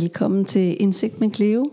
[0.00, 1.64] Velkommen til Indsigt med Cleo.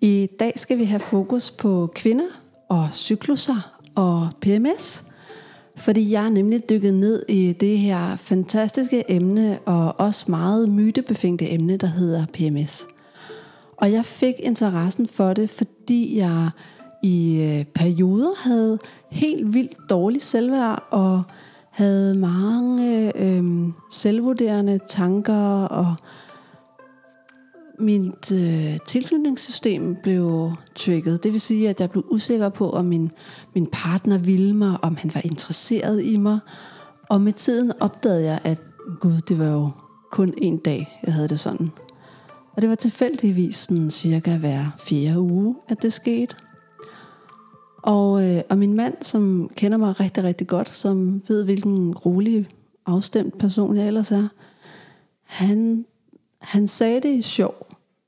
[0.00, 2.26] I dag skal vi have fokus på kvinder
[2.68, 5.04] og cykluser og PMS.
[5.76, 11.52] Fordi jeg er nemlig dykket ned i det her fantastiske emne og også meget mytebefængte
[11.52, 12.86] emne, der hedder PMS.
[13.76, 16.50] Og jeg fik interessen for det, fordi jeg
[17.02, 18.78] i øh, perioder havde
[19.10, 21.22] helt vildt dårligt selvværd og
[21.70, 25.96] havde mange øh, øh selvvurderende tanker og
[27.78, 31.24] mit øh, tilknytningssystem blev trigget.
[31.24, 33.10] Det vil sige, at jeg blev usikker på, om min,
[33.54, 36.38] min partner ville mig, om han var interesseret i mig.
[37.08, 38.58] Og med tiden opdagede jeg, at
[39.00, 39.70] gud, det var jo
[40.10, 41.70] kun en dag, jeg havde det sådan.
[42.52, 46.36] Og det var tilfældigvis sådan cirka hver fjerde uge, at det skete.
[47.82, 52.48] Og, øh, og min mand, som kender mig rigtig, rigtig godt, som ved, hvilken rolig,
[52.86, 54.28] afstemt person jeg ellers er,
[55.22, 55.84] han,
[56.38, 57.65] han sagde det i sjov,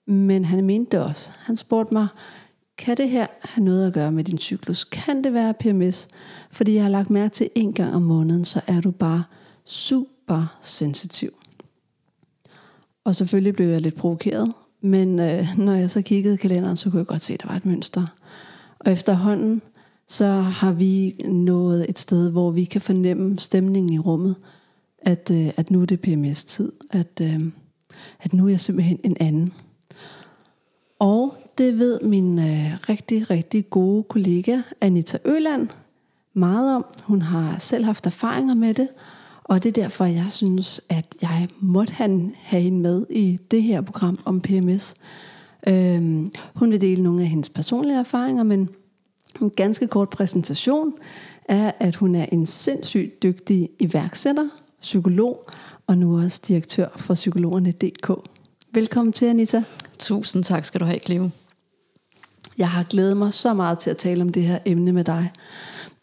[0.09, 1.31] men han mente det også.
[1.37, 2.09] Han spurgte mig,
[2.79, 4.85] kan det her have noget at gøre med din cyklus?
[4.85, 6.09] Kan det være PMS?
[6.51, 9.25] Fordi jeg har lagt mærke til en gang om måneden, så er du bare
[9.65, 11.35] super sensitiv.
[13.05, 16.91] Og selvfølgelig blev jeg lidt provokeret, men øh, når jeg så kiggede i kalenderen, så
[16.91, 18.07] kunne jeg godt se, at der var et mønster.
[18.79, 19.63] Og efterhånden,
[20.07, 24.37] så har vi nået et sted, hvor vi kan fornemme stemningen i rummet,
[24.99, 27.41] at, øh, at nu er det PMS-tid, at, øh,
[28.21, 29.53] at nu er jeg simpelthen en anden.
[30.99, 35.69] Og det ved min øh, rigtig, rigtig gode kollega Anita Øland
[36.35, 36.85] meget om.
[37.03, 38.89] Hun har selv haft erfaringer med det,
[39.45, 43.63] og det er derfor, jeg synes, at jeg måtte have, have hende med i det
[43.63, 44.95] her program om PMS.
[45.69, 48.69] Øhm, hun vil dele nogle af hendes personlige erfaringer, men
[49.41, 50.95] en ganske kort præsentation
[51.45, 54.49] er, at hun er en sindssygt dygtig iværksætter,
[54.81, 55.45] psykolog
[55.87, 58.11] og nu også direktør for psykologerne.dk.
[58.73, 59.63] Velkommen til, Anita.
[59.99, 61.31] Tusind tak skal du have, Cleo.
[62.59, 65.33] Jeg har glædet mig så meget til at tale om det her emne med dig.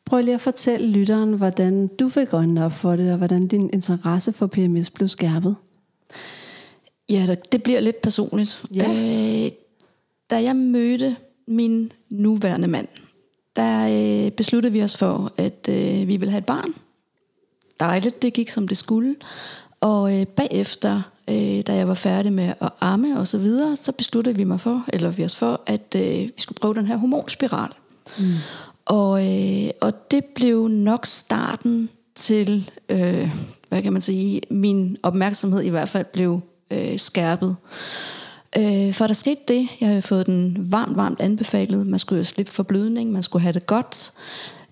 [0.05, 3.69] Prøv lige at fortælle lytteren, hvordan du fik øjnene op for det, og hvordan din
[3.73, 5.55] interesse for PMS blev skærpet.
[7.09, 8.65] Ja, det bliver lidt personligt.
[8.75, 8.89] Ja.
[8.89, 9.51] Øh,
[10.29, 11.15] da jeg mødte
[11.47, 12.87] min nuværende mand,
[13.55, 13.87] der
[14.25, 16.73] øh, besluttede vi os for, at øh, vi ville have et barn.
[17.79, 19.15] Dejligt, det gik som det skulle.
[19.81, 23.91] Og øh, bagefter, øh, da jeg var færdig med at amme og så videre, så
[23.91, 26.97] besluttede vi mig for, eller vi os for, at øh, vi skulle prøve den her
[26.97, 27.69] hormonspiral.
[28.19, 28.25] Mm.
[28.85, 33.29] Og, øh, og det blev nok starten til, øh,
[33.69, 36.41] hvad kan man sige, min opmærksomhed i hvert fald blev
[36.71, 37.55] øh, skærpet.
[38.57, 41.87] Øh, for der skete det, jeg havde fået den varmt, varmt anbefalet.
[41.87, 44.13] Man skulle jo slippe for blødning, man skulle have det godt.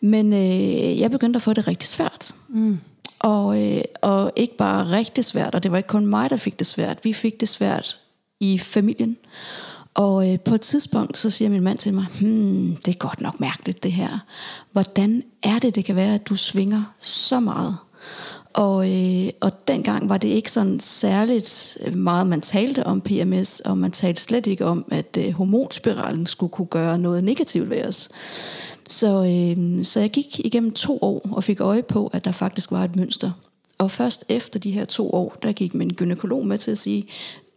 [0.02, 2.35] Men øh, jeg begyndte at få det rigtig svært.
[2.50, 2.80] Mm.
[3.23, 6.59] Og, øh, og ikke bare rigtig svært, og det var ikke kun mig, der fik
[6.59, 7.00] det svært.
[7.03, 7.97] Vi fik det svært
[8.39, 9.17] i familien.
[9.94, 13.22] Og øh, på et tidspunkt, så siger min mand til mig, hmm, det er godt
[13.22, 14.25] nok mærkeligt det her.
[14.72, 17.78] Hvordan er det, det kan være, at du svinger så meget?
[18.53, 23.78] Og, øh, og dengang var det ikke sådan særligt meget, man talte om PMS, og
[23.78, 28.09] man talte slet ikke om, at øh, hormonspiralen skulle kunne gøre noget negativt ved os.
[28.88, 32.71] Så, øh, så jeg gik igennem to år og fik øje på, at der faktisk
[32.71, 33.31] var et mønster.
[33.77, 37.05] Og først efter de her to år, der gik min gynekolog med til at sige,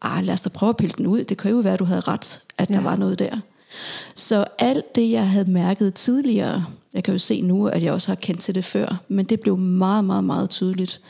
[0.03, 1.25] ah, lad os da prøve at pille den ud.
[1.25, 2.75] Det kan jo være, at du havde ret, at ja.
[2.75, 3.39] der var noget der.
[4.15, 8.09] Så alt det, jeg havde mærket tidligere, jeg kan jo se nu, at jeg også
[8.09, 11.01] har kendt til det før, men det blev meget, meget, meget tydeligt.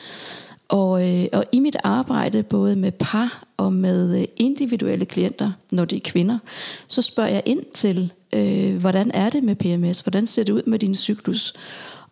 [0.69, 5.85] Og, øh, og i mit arbejde, både med par og med øh, individuelle klienter, når
[5.85, 6.39] det er kvinder,
[6.87, 10.01] så spørger jeg ind til, øh, hvordan er det med PMS?
[10.01, 11.55] Hvordan ser det ud med din cyklus?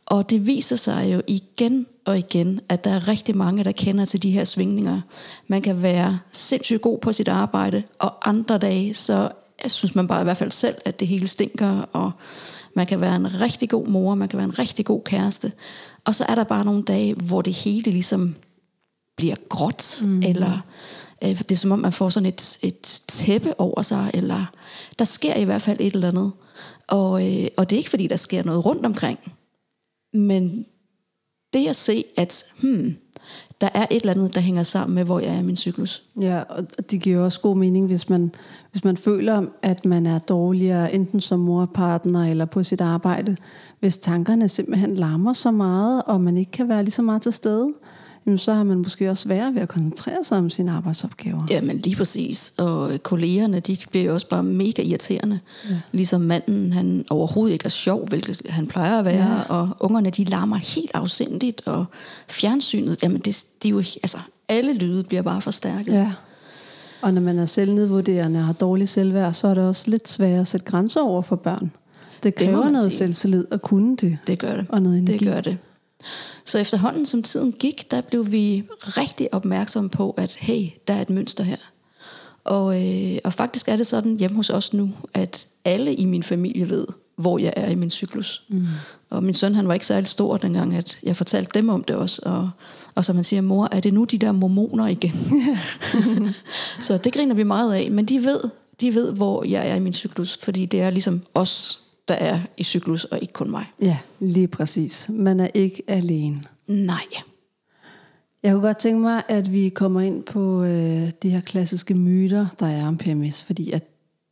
[0.06, 4.04] Og det viser sig jo igen og igen, at der er rigtig mange, der kender
[4.04, 5.00] til de her svingninger.
[5.46, 9.30] Man kan være sindssygt god på sit arbejde, og andre dage, så
[9.66, 12.10] synes man bare i hvert fald selv, at det hele stinker, og
[12.74, 15.52] man kan være en rigtig god mor, man kan være en rigtig god kæreste.
[16.04, 18.34] Og så er der bare nogle dage, hvor det hele ligesom
[19.16, 20.22] bliver gråt, mm.
[20.22, 20.60] eller
[21.24, 24.52] øh, det er som om, man får sådan et, et tæppe over sig, eller
[24.98, 26.32] der sker i hvert fald et eller andet.
[26.88, 29.18] Og, øh, og det er ikke fordi, der sker noget rundt omkring.
[30.14, 30.66] Men
[31.52, 32.96] det at se, at hmm,
[33.60, 36.02] der er et eller andet, der hænger sammen med, hvor jeg er i min cyklus.
[36.20, 38.32] Ja, og det giver også god mening, hvis man,
[38.70, 43.36] hvis man føler, at man er dårligere, enten som morpartner eller på sit arbejde.
[43.80, 47.32] Hvis tankerne simpelthen larmer så meget, og man ikke kan være lige så meget til
[47.32, 47.72] stede,
[48.26, 51.46] jamen, så har man måske også værre ved at koncentrere sig om sine arbejdsopgaver.
[51.50, 52.54] Ja, men lige præcis.
[52.58, 55.40] Og kollegerne, de bliver jo også bare mega irriterende.
[55.70, 55.76] Ja.
[55.92, 59.32] Ligesom manden, han overhovedet ikke er sjov, hvilket han plejer at være.
[59.32, 59.40] Ja.
[59.48, 61.62] Og ungerne, de larmer helt afsindigt.
[61.66, 61.84] Og
[62.28, 64.18] fjernsynet, jamen det, det er jo, altså,
[64.48, 65.92] alle lyde bliver bare forstærket.
[65.92, 66.12] Ja.
[67.02, 70.40] Og når man er selvnedvurderende og har dårlig selvværd, så er det også lidt sværere
[70.40, 71.72] at sætte grænser over for børn.
[72.22, 72.98] Det Det kræver man noget sige.
[72.98, 74.18] selvtillid at kunne det.
[74.26, 74.66] Det gør det.
[74.68, 75.18] Og noget energi.
[75.18, 75.56] Det gør det.
[76.44, 81.02] Så efterhånden som tiden gik, der blev vi rigtig opmærksomme på, at hey, der er
[81.02, 81.56] et mønster her.
[82.44, 86.22] Og, øh, og faktisk er det sådan hjemme hos os nu, at alle i min
[86.22, 86.86] familie ved,
[87.16, 88.42] hvor jeg er i min cyklus.
[88.48, 88.66] Mm.
[89.10, 91.96] Og min søn, han var ikke særlig stor dengang, at jeg fortalte dem om det
[91.96, 92.22] også.
[92.24, 92.50] Og,
[92.94, 95.14] og som han siger, mor, er det nu de der mormoner igen?
[96.86, 97.90] så det griner vi meget af.
[97.90, 98.40] Men de ved,
[98.80, 102.40] de ved, hvor jeg er i min cyklus, fordi det er ligesom os, der er
[102.56, 103.64] i cyklus, og ikke kun mig.
[103.80, 105.10] Ja, lige præcis.
[105.12, 106.42] Man er ikke alene.
[106.66, 107.04] Nej.
[108.42, 112.46] Jeg kunne godt tænke mig, at vi kommer ind på øh, de her klassiske myter,
[112.60, 113.84] der er om PMS, fordi at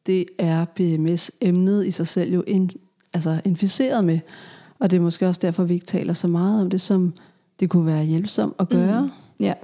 [0.06, 2.70] det er PMS-emnet i sig selv jo in,
[3.12, 4.18] altså inficeret med.
[4.78, 7.14] Og det er måske også derfor, vi ikke taler så meget om det, som
[7.60, 9.10] det kunne være hjælpsomt at gøre.
[9.40, 9.54] Ja.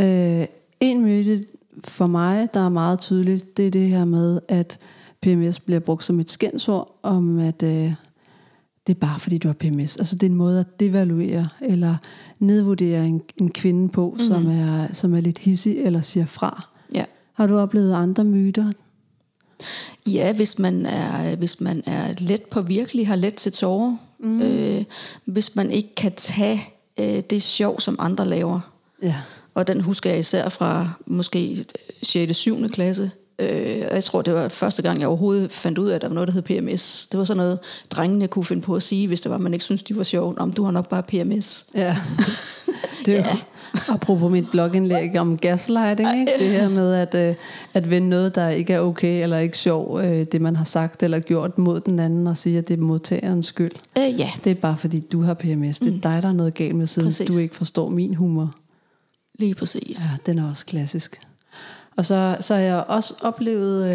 [0.00, 0.46] Øh,
[0.80, 1.44] en myte
[1.84, 4.78] for mig, der er meget tydeligt, det er det her med, at
[5.22, 7.92] PMS bliver brugt som et skændsord, om at øh,
[8.86, 9.96] det er bare fordi, du har PMS.
[9.96, 11.96] Altså det er en måde at devaluere eller
[12.38, 14.26] nedvurdere en, en kvinde på, mm.
[14.26, 16.68] som, er, som er lidt hissig eller siger fra.
[16.94, 17.04] ja.
[17.32, 18.72] Har du oplevet andre myter?
[20.06, 23.96] Ja, hvis man er, hvis man er let på virkelig, har let til tårer.
[24.18, 24.42] Mm.
[24.42, 24.84] Øh,
[25.24, 26.62] hvis man ikke kan tage
[26.98, 28.60] øh, det sjov, som andre laver.
[29.02, 29.14] Ja.
[29.54, 31.64] Og den husker jeg især fra måske
[32.02, 32.36] 6.
[32.36, 32.68] 7.
[32.68, 33.10] klasse.
[33.40, 36.08] Øh, og jeg tror, det var første gang, jeg overhovedet fandt ud af, at der
[36.08, 37.06] var noget, der hed PMS.
[37.06, 37.58] Det var sådan noget,
[37.90, 40.38] drengene kunne finde på at sige, hvis det var, man ikke synes de var sjovt.
[40.38, 41.66] Om du har nok bare PMS.
[41.74, 41.96] Ja.
[43.06, 43.36] Det er jo,
[43.94, 46.32] apropos mit blogindlæg om gaslighting, ikke?
[46.38, 47.34] det her med at, øh,
[47.74, 51.02] at vende noget, der ikke er okay eller ikke sjov, øh, det man har sagt
[51.02, 53.70] eller gjort mod den anden, og sige, at det er modtagerens skyld.
[53.98, 55.78] Øh, ja, Det er bare fordi, du har PMS.
[55.78, 57.26] Det er dig, der er noget galt med, siden Præcis.
[57.26, 58.52] du ikke forstår min humor.
[59.38, 60.00] lige præcis.
[60.10, 61.20] Ja, den er også klassisk.
[62.00, 63.90] Og så, så har jeg også oplevet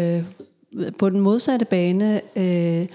[0.76, 2.86] øh, på den modsatte bane øh,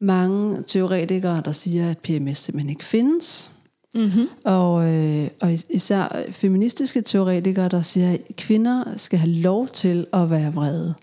[0.00, 3.50] mange teoretikere, der siger, at PMS simpelthen ikke findes.
[3.94, 4.28] Mm-hmm.
[4.44, 10.06] Og, øh, og is- især feministiske teoretikere, der siger, at kvinder skal have lov til
[10.12, 10.94] at være vrede.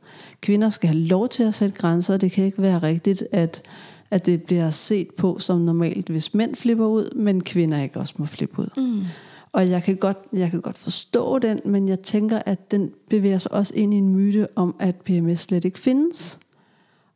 [0.41, 2.17] Kvinder skal have lov til at sætte grænser.
[2.17, 3.61] Det kan ikke være rigtigt, at,
[4.11, 8.13] at det bliver set på som normalt, hvis mænd flipper ud, men kvinder ikke også
[8.17, 8.67] må flippe ud.
[8.77, 9.05] Mm.
[9.51, 13.37] Og jeg kan, godt, jeg kan godt forstå den, men jeg tænker, at den bevæger
[13.37, 16.39] sig også ind i en myte om, at PMS slet ikke findes.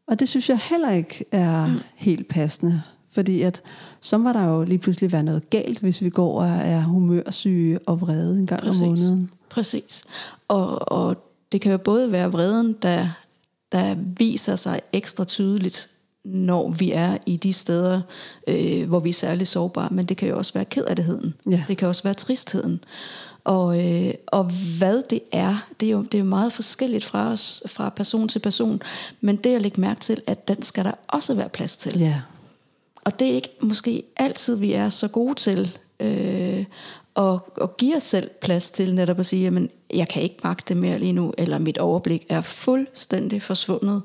[0.07, 1.79] Og det synes jeg heller ikke er mm.
[1.95, 2.81] helt passende.
[3.11, 3.61] Fordi at
[3.99, 7.79] så må der jo lige pludselig være noget galt, hvis vi går og er humørsyge
[7.85, 8.81] og vrede en gang Præcis.
[8.81, 9.29] om måneden.
[9.49, 10.03] Præcis.
[10.47, 11.17] Og, og
[11.51, 13.07] det kan jo både være vreden, der,
[13.71, 15.89] der viser sig ekstra tydeligt,
[16.23, 18.01] når vi er i de steder,
[18.47, 21.33] øh, hvor vi er særlig sårbare, men det kan jo også være kederligheden.
[21.49, 21.63] Ja.
[21.67, 22.83] Det kan også være tristheden.
[23.43, 27.31] Og, øh, og hvad det er, det er, jo, det er jo meget forskelligt fra
[27.31, 28.81] os, fra person til person.
[29.21, 31.99] Men det at lægge mærke til, at den skal der også være plads til.
[31.99, 32.21] Ja,
[33.05, 36.65] Og det er ikke måske altid, vi er så gode til øh,
[37.15, 40.73] at, at give os selv plads til netop at sige, jamen, jeg kan ikke magte
[40.73, 44.01] det mere lige nu, eller mit overblik er fuldstændig forsvundet.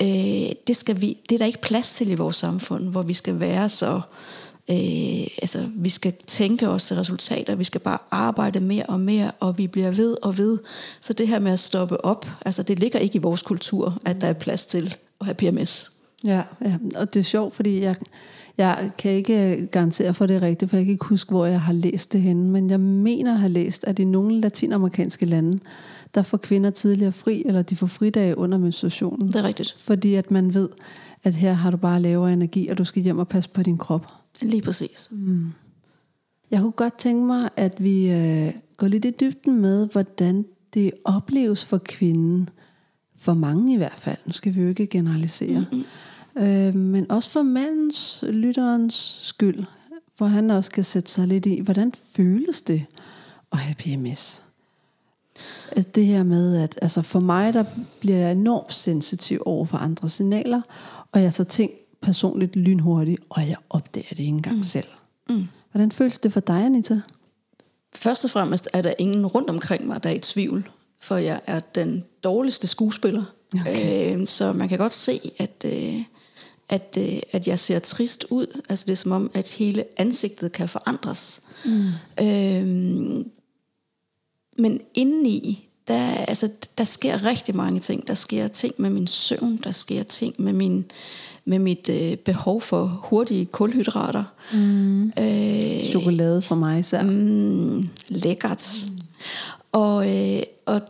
[0.00, 3.14] Øh, det, skal vi, det er der ikke plads til i vores samfund, hvor vi
[3.14, 4.00] skal være så...
[4.70, 9.30] Øh, altså, vi skal tænke os til resultater, vi skal bare arbejde mere og mere,
[9.40, 10.58] og vi bliver ved og ved.
[11.00, 14.20] Så det her med at stoppe op, altså det ligger ikke i vores kultur, at
[14.20, 15.90] der er plads til at have PMS.
[16.24, 16.76] ja, ja.
[16.94, 17.96] og det er sjovt, fordi jeg,
[18.58, 21.60] jeg kan ikke øh, garantere for det rigtigt, for jeg kan ikke huske, hvor jeg
[21.60, 25.60] har læst det henne, men jeg mener at have læst, at i nogle latinamerikanske lande,
[26.14, 29.28] der får kvinder tidligere fri, eller de får fridage under menstruationen.
[29.28, 29.76] Det er rigtigt.
[29.78, 30.68] Fordi at man ved,
[31.22, 33.78] at her har du bare lavere energi, og du skal hjem og passe på din
[33.78, 34.12] krop.
[34.42, 35.10] Lige præcis.
[36.50, 40.44] Jeg kunne godt tænke mig, at vi øh, går lidt i dybden med, hvordan
[40.74, 42.48] det opleves for kvinden.
[43.16, 44.16] For mange i hvert fald.
[44.26, 45.66] Nu skal vi jo ikke generalisere.
[45.72, 45.84] Mm-hmm.
[46.44, 49.64] Øh, men også for mandens, lytterens skyld.
[50.18, 52.84] For han også skal sætte sig lidt i, hvordan føles det
[53.52, 54.43] at have PMS?
[55.94, 57.64] Det her med, at altså for mig, der
[58.00, 60.62] bliver jeg enormt sensitiv over for andre signaler,
[61.12, 61.70] og jeg tager ting
[62.02, 64.62] personligt lynhurtigt, og jeg opdager det ikke engang mm.
[64.62, 64.86] selv.
[65.28, 65.46] Mm.
[65.72, 67.00] Hvordan føles det for dig, Anita?
[67.94, 70.68] Først og fremmest er der ingen rundt omkring mig, der er i tvivl,
[71.00, 73.24] for jeg er den dårligste skuespiller.
[73.54, 74.16] Okay.
[74.16, 76.02] Øh, så man kan godt se, at, øh,
[76.68, 78.60] at, øh, at jeg ser trist ud.
[78.68, 81.40] Altså det er som om, at hele ansigtet kan forandres.
[81.64, 81.88] Mm.
[82.24, 83.24] Øh,
[84.56, 88.08] men indeni, der, altså, der sker rigtig mange ting.
[88.08, 90.84] Der sker ting med min søvn, der sker ting med, min,
[91.44, 94.24] med mit øh, behov for hurtige kulhydrater.
[94.52, 95.06] Mm.
[95.06, 97.02] Øh, Chokolade for mig især.
[97.02, 98.76] Mm, lækkert.
[98.88, 98.98] Mm.
[99.72, 100.80] Og, øh, og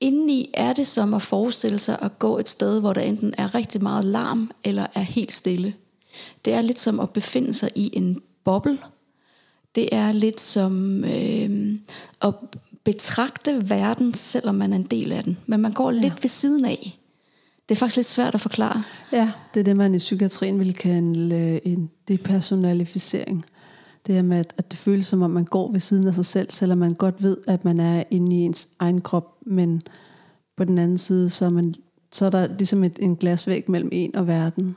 [0.00, 3.54] indeni er det som at forestille sig at gå et sted, hvor der enten er
[3.54, 5.74] rigtig meget larm, eller er helt stille.
[6.44, 8.78] Det er lidt som at befinde sig i en boble.
[9.74, 11.74] Det er lidt som øh,
[12.22, 12.34] at
[12.92, 15.38] betragte verden, selvom man er en del af den.
[15.46, 16.00] Men man går ja.
[16.00, 16.98] lidt ved siden af.
[17.68, 18.82] Det er faktisk lidt svært at forklare.
[19.12, 23.44] Ja, det er det, man i psykiatrien vil kalde øh, en depersonalificering.
[24.06, 26.50] Det er med, at det føles som om, man går ved siden af sig selv,
[26.50, 29.82] selvom man godt ved, at man er inde i ens egen krop, men
[30.56, 31.74] på den anden side, så er, man,
[32.12, 34.76] så er der ligesom et, en glasvæg mellem en og verden.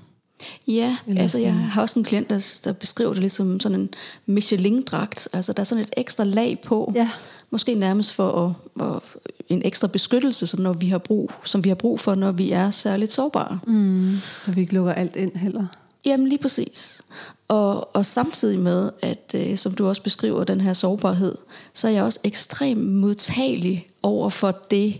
[0.67, 3.89] Ja, Eller altså jeg har også en klient, der, der beskriver det ligesom sådan en
[4.25, 5.27] Michelin-dragt.
[5.33, 7.09] Altså der er sådan et ekstra lag på, ja.
[7.49, 9.01] måske nærmest for at, at,
[9.49, 12.51] en ekstra beskyttelse, så når vi har brug, som vi har brug for, når vi
[12.51, 13.59] er særligt sårbare.
[13.67, 14.17] Mm.
[14.47, 15.65] Og vi ikke lukker alt ind heller.
[16.05, 17.01] Jamen lige præcis.
[17.47, 21.35] Og, og samtidig med, at øh, som du også beskriver den her sårbarhed,
[21.73, 24.99] så er jeg også ekstremt modtagelig over for det,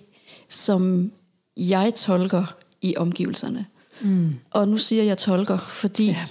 [0.49, 1.11] som
[1.57, 3.65] jeg tolker i omgivelserne.
[4.01, 4.35] Mm.
[4.51, 6.25] Og nu siger jeg tolker, fordi ja,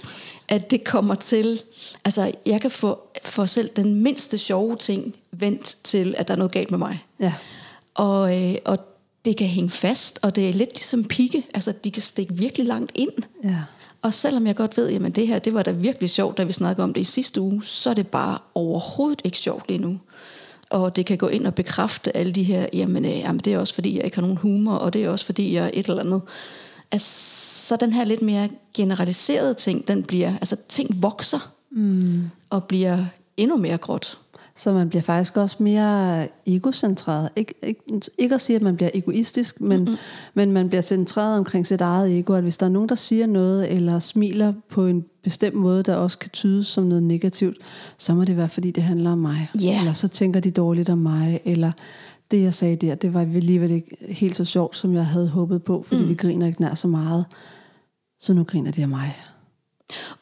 [0.47, 1.61] at det kommer til,
[2.05, 6.37] altså jeg kan få for selv den mindste sjove ting vendt til, at der er
[6.37, 7.05] noget galt med mig.
[7.19, 7.33] Ja.
[7.93, 8.77] Og, øh, og
[9.25, 12.67] det kan hænge fast, og det er lidt ligesom pigge, altså de kan stikke virkelig
[12.67, 13.11] langt ind.
[13.43, 13.57] Ja.
[14.01, 16.53] Og selvom jeg godt ved, at det her det var da virkelig sjovt, da vi
[16.53, 19.99] snakkede om det i sidste uge, så er det bare overhovedet ikke sjovt lige nu.
[20.69, 23.59] Og det kan gå ind og bekræfte alle de her, jamen, øh, jamen det er
[23.59, 25.87] også fordi, jeg ikke har nogen humor, og det er også fordi, jeg er et
[25.87, 26.21] eller andet.
[26.91, 32.21] Altså, så den her lidt mere generaliserede ting, den bliver, altså ting vokser, mm.
[32.49, 33.05] og bliver
[33.37, 34.17] endnu mere gråt.
[34.55, 37.29] Så man bliver faktisk også mere egocentreret.
[37.39, 37.81] Ik- ikke,
[38.17, 39.97] ikke at sige, at man bliver egoistisk, men, mm-hmm.
[40.33, 42.33] men man bliver centreret omkring sit eget ego.
[42.33, 45.95] At hvis der er nogen, der siger noget, eller smiler på en bestemt måde, der
[45.95, 47.57] også kan tydes som noget negativt,
[47.97, 49.49] så må det være, fordi det handler om mig.
[49.63, 49.79] Yeah.
[49.79, 51.39] Eller så tænker de dårligt om mig.
[51.45, 51.71] Eller
[52.31, 55.63] det, jeg sagde der, det var alligevel ikke helt så sjovt, som jeg havde håbet
[55.63, 56.07] på, fordi mm.
[56.07, 57.25] de griner ikke nær så meget.
[58.19, 59.15] Så nu griner de af mig.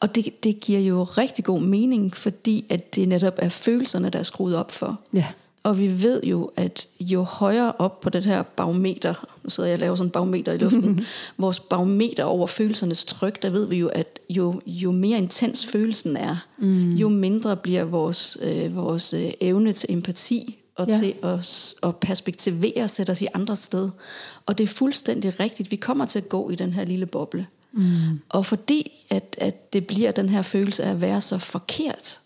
[0.00, 4.18] Og det, det giver jo rigtig god mening, fordi at det netop er følelserne, der
[4.18, 5.00] er skruet op for.
[5.14, 5.26] Ja.
[5.62, 9.14] Og vi ved jo, at jo højere op på det her barometer,
[9.44, 11.00] nu sidder jeg og laver sådan en barometer i luften,
[11.38, 16.16] vores barometer over følelsernes tryk, der ved vi jo, at jo, jo mere intens følelsen
[16.16, 16.94] er, mm.
[16.94, 20.98] jo mindre bliver vores, øh, vores øh, evne til empati og ja.
[20.98, 23.90] til at, at perspektivere og sætte os i andre sted.
[24.46, 25.70] Og det er fuldstændig rigtigt.
[25.70, 27.46] Vi kommer til at gå i den her lille boble.
[27.72, 28.20] Mm.
[28.28, 32.20] Og fordi at, at det bliver den her følelse af at være så forkert,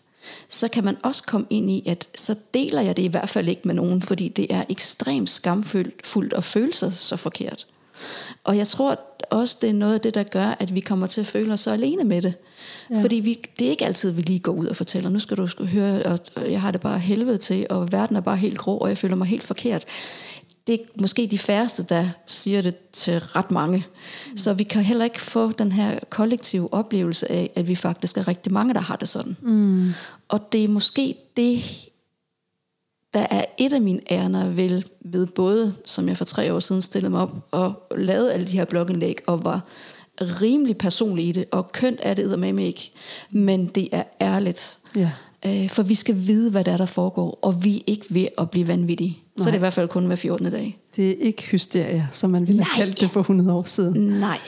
[0.49, 3.47] så kan man også komme ind i, at så deler jeg det i hvert fald
[3.47, 7.67] ikke med nogen, fordi det er ekstremt skamfuldt at føle sig så forkert.
[8.43, 11.21] Og jeg tror også, det er noget af det, der gør, at vi kommer til
[11.21, 12.33] at føle os så alene med det.
[12.89, 13.01] Ja.
[13.01, 15.47] Fordi vi, det er ikke altid, vi lige går ud og fortæller, nu skal du
[15.65, 16.19] høre, og
[16.51, 19.15] jeg har det bare helvede til, og verden er bare helt grå, og jeg føler
[19.15, 19.85] mig helt forkert
[20.67, 23.85] det er måske de færreste, der siger det til ret mange.
[24.31, 24.37] Mm.
[24.37, 28.27] Så vi kan heller ikke få den her kollektive oplevelse af, at vi faktisk er
[28.27, 29.37] rigtig mange, der har det sådan.
[29.41, 29.91] Mm.
[30.29, 31.63] Og det er måske det,
[33.13, 36.81] der er et af mine ærner ved, ved både, som jeg for tre år siden
[36.81, 39.65] stillede mig op og lavede alle de her blogindlæg, og var
[40.21, 42.91] rimelig personlig i det, og kønt er det med mig ikke,
[43.31, 44.77] men det er ærligt.
[44.95, 45.11] Ja.
[45.45, 48.27] Øh, for vi skal vide, hvad der er, der foregår, og vi er ikke ved
[48.37, 49.09] at blive vanvittige.
[49.09, 49.43] Nej.
[49.43, 50.51] Så er det i hvert fald kun hver 14.
[50.51, 50.79] dag.
[50.95, 54.01] Det er ikke hysteria, som man ville have kaldt det for 100 år siden.
[54.03, 54.39] Nej.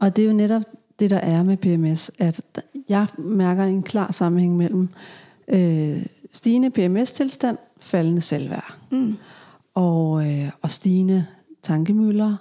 [0.00, 0.62] Og det er jo netop
[0.98, 2.40] det, der er med PMS, at
[2.88, 4.88] jeg mærker en klar sammenhæng mellem
[5.48, 9.16] øh, stigende PMS-tilstand, faldende selvværd, mm.
[9.74, 11.26] og, øh, og stigende
[11.62, 12.36] tankemøller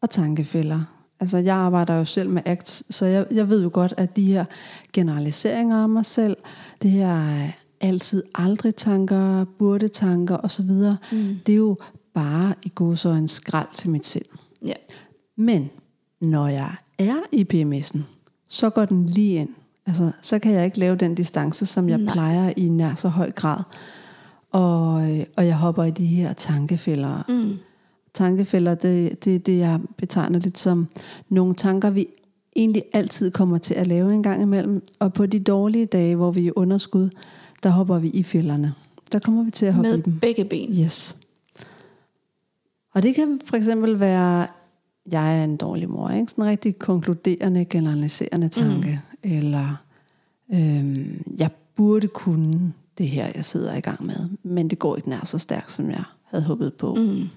[0.00, 0.80] og tankefælder.
[1.24, 4.24] Altså jeg arbejder jo selv med ACT, så jeg, jeg ved jo godt, at de
[4.24, 4.44] her
[4.92, 6.36] generaliseringer af mig selv,
[6.82, 7.48] det her
[7.80, 10.70] altid aldrig tanker, burde tanker osv.,
[11.12, 11.36] mm.
[11.46, 11.76] det er jo
[12.14, 14.24] bare i god så en skrald til mit sind.
[14.66, 14.74] Ja.
[15.36, 15.70] Men
[16.20, 18.00] når jeg er i PMS'en,
[18.48, 19.48] så går den lige ind.
[19.86, 22.12] Altså, så kan jeg ikke lave den distance, som jeg Nej.
[22.12, 23.62] plejer i nær så høj grad.
[24.50, 24.92] Og,
[25.36, 27.22] og jeg hopper i de her tankefælder.
[27.28, 27.58] Mm.
[28.14, 30.88] Tankefælder, det, det det, jeg betegner lidt som
[31.28, 32.06] nogle tanker, vi
[32.56, 34.82] egentlig altid kommer til at lave en gang imellem.
[34.98, 37.10] Og på de dårlige dage, hvor vi er underskud,
[37.62, 38.74] der hopper vi i fælderne.
[39.12, 40.18] Der kommer vi til at hoppe Med i dem.
[40.20, 40.74] begge ben.
[40.84, 41.16] Yes.
[42.94, 44.46] Og det kan for eksempel være,
[45.10, 46.10] jeg er en dårlig mor.
[46.10, 46.30] Ikke?
[46.30, 49.00] Sådan en rigtig konkluderende, generaliserende tanke.
[49.24, 49.30] Mm.
[49.30, 49.76] Eller,
[50.54, 54.28] øhm, jeg burde kunne det her, jeg sidder i gang med.
[54.42, 56.94] Men det går ikke nær så stærkt, som jeg havde håbet på.
[56.94, 57.28] Mm.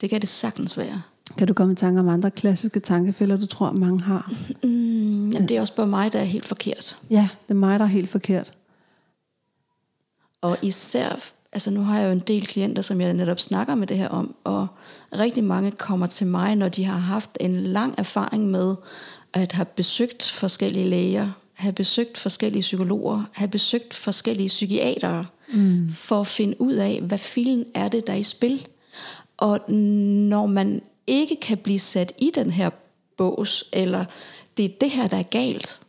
[0.00, 1.02] Det kan det sagtens være.
[1.38, 4.32] Kan du komme i tanke om andre klassiske tankefælder, du tror, mange har?
[4.62, 6.98] Mm, jamen, det er også bare mig, der er helt forkert.
[7.10, 8.52] Ja, det er mig, der er helt forkert.
[10.40, 13.86] Og især altså nu har jeg jo en del klienter, som jeg netop snakker med
[13.86, 14.66] det her om, og
[15.18, 18.74] rigtig mange kommer til mig, når de har haft en lang erfaring med
[19.32, 25.90] at have besøgt forskellige læger, have besøgt forskellige psykologer, have besøgt forskellige psykiatere, mm.
[25.90, 28.66] for at finde ud af, hvad filen er det, der er i spil.
[29.36, 32.70] Og når man ikke kan blive sat i den her
[33.16, 34.04] bås, eller
[34.56, 35.80] det er det her, der er galt,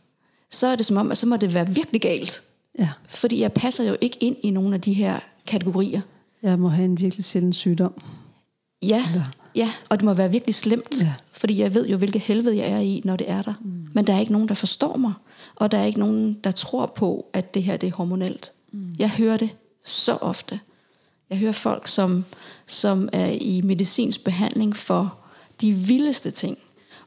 [0.51, 2.43] så er det som om, at så må det være virkelig galt.
[2.79, 2.89] Ja.
[3.09, 6.01] Fordi jeg passer jo ikke ind i nogle af de her kategorier.
[6.43, 8.01] Jeg må have en virkelig sjælden sygdom.
[8.83, 9.05] Ja,
[9.55, 11.13] ja, og det må være virkelig slemt, Ja.
[11.31, 13.53] fordi jeg ved jo, hvilket helvede jeg er i, når det er der.
[13.61, 13.87] Mm.
[13.93, 15.13] Men der er ikke nogen, der forstår mig,
[15.55, 18.51] og der er ikke nogen, der tror på, at det her det er hormonelt.
[18.71, 18.95] Mm.
[18.99, 19.49] Jeg hører det
[19.83, 20.59] så ofte.
[21.29, 22.25] Jeg hører folk, som,
[22.65, 25.17] som er i medicinsk behandling for
[25.61, 26.57] de vildeste ting.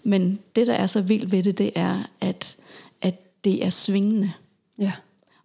[0.03, 2.57] Men det, der er så vildt ved det, det er, at,
[3.03, 4.33] at det er svingende.
[4.79, 4.93] Ja.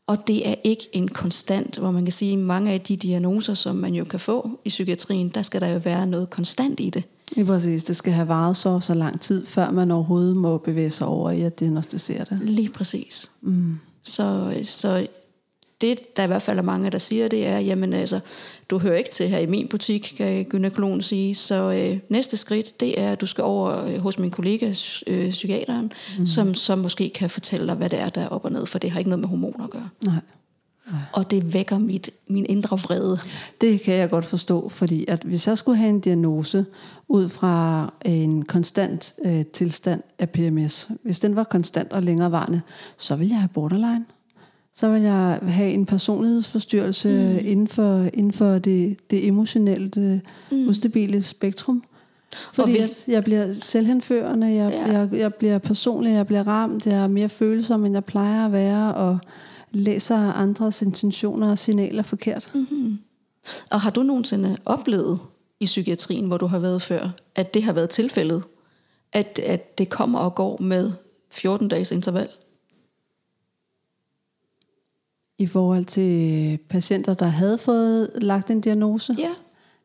[0.08, 3.54] Og det er ikke en konstant, hvor man kan sige, at mange af de diagnoser,
[3.54, 6.90] som man jo kan få i psykiatrien, der skal der jo være noget konstant i
[6.90, 7.04] det.
[7.36, 7.84] Lige præcis.
[7.84, 11.32] Det skal have varet så så lang tid, før man overhovedet må bevæge sig over
[11.32, 12.40] i at diagnostisere det.
[12.42, 13.32] Lige præcis.
[13.42, 13.80] Mm.
[14.04, 15.08] Så, så
[15.84, 18.20] det, der i hvert fald er mange, der siger, det er, jamen altså,
[18.70, 22.80] du hører ikke til her i min butik, kan gynækologen sige, så øh, næste skridt,
[22.80, 24.74] det er, at du skal over øh, hos min kollega,
[25.08, 26.26] øh, psykiateren, mm.
[26.26, 28.80] som, som måske kan fortælle dig, hvad det er, der er op og ned, for
[28.80, 29.90] det har ikke noget med hormoner at gøre.
[30.06, 30.20] Nej.
[31.14, 33.20] Og det vækker mit, min indre vrede.
[33.62, 36.66] Det kan jeg godt forstå, fordi at hvis jeg skulle have en diagnose
[37.08, 42.62] ud fra en konstant øh, tilstand af PMS, hvis den var konstant og længerevarende,
[42.98, 44.06] så ville jeg have borderline.
[44.76, 47.48] Så vil jeg have en personlighedsforstyrrelse mm.
[47.48, 50.68] inden for, inden for det, det emotionelle, mm.
[50.68, 51.84] ustabile spektrum.
[52.54, 55.00] Fordi hvis- at jeg bliver selvhenførende, jeg, Ja.
[55.00, 58.52] jeg, jeg bliver personlig, jeg bliver ramt, jeg er mere følsom, end jeg plejer at
[58.52, 59.18] være, og
[59.72, 62.52] læser andres intentioner og signaler forkert.
[62.54, 62.98] Mm.
[63.70, 65.20] Og har du nogensinde oplevet
[65.60, 68.44] i psykiatrien, hvor du har været før, at det har været tilfældet?
[69.14, 70.92] At, at det kommer og går med
[71.32, 72.28] 14 dages interval?
[75.44, 79.16] I forhold til patienter, der havde fået lagt en diagnose?
[79.20, 79.30] Ja.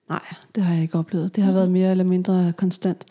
[0.08, 0.22] Nej,
[0.54, 1.36] det har jeg ikke oplevet.
[1.36, 3.04] Det har været mere eller mindre konstant.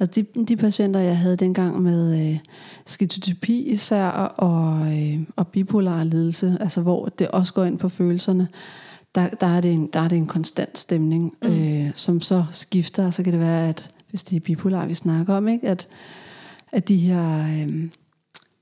[0.00, 2.38] Altså de, de patienter, jeg havde dengang med øh,
[2.86, 8.48] skizotypi især, og, øh, og bipolar lidelse, altså hvor det også går ind på følelserne,
[9.14, 11.48] der, der, er, det en, der er det en konstant stemning, mm.
[11.48, 13.10] øh, som så skifter.
[13.10, 15.88] Så kan det være, at hvis det er bipolar, vi snakker om, ikke, at,
[16.72, 17.44] at de her...
[17.44, 17.88] Øh,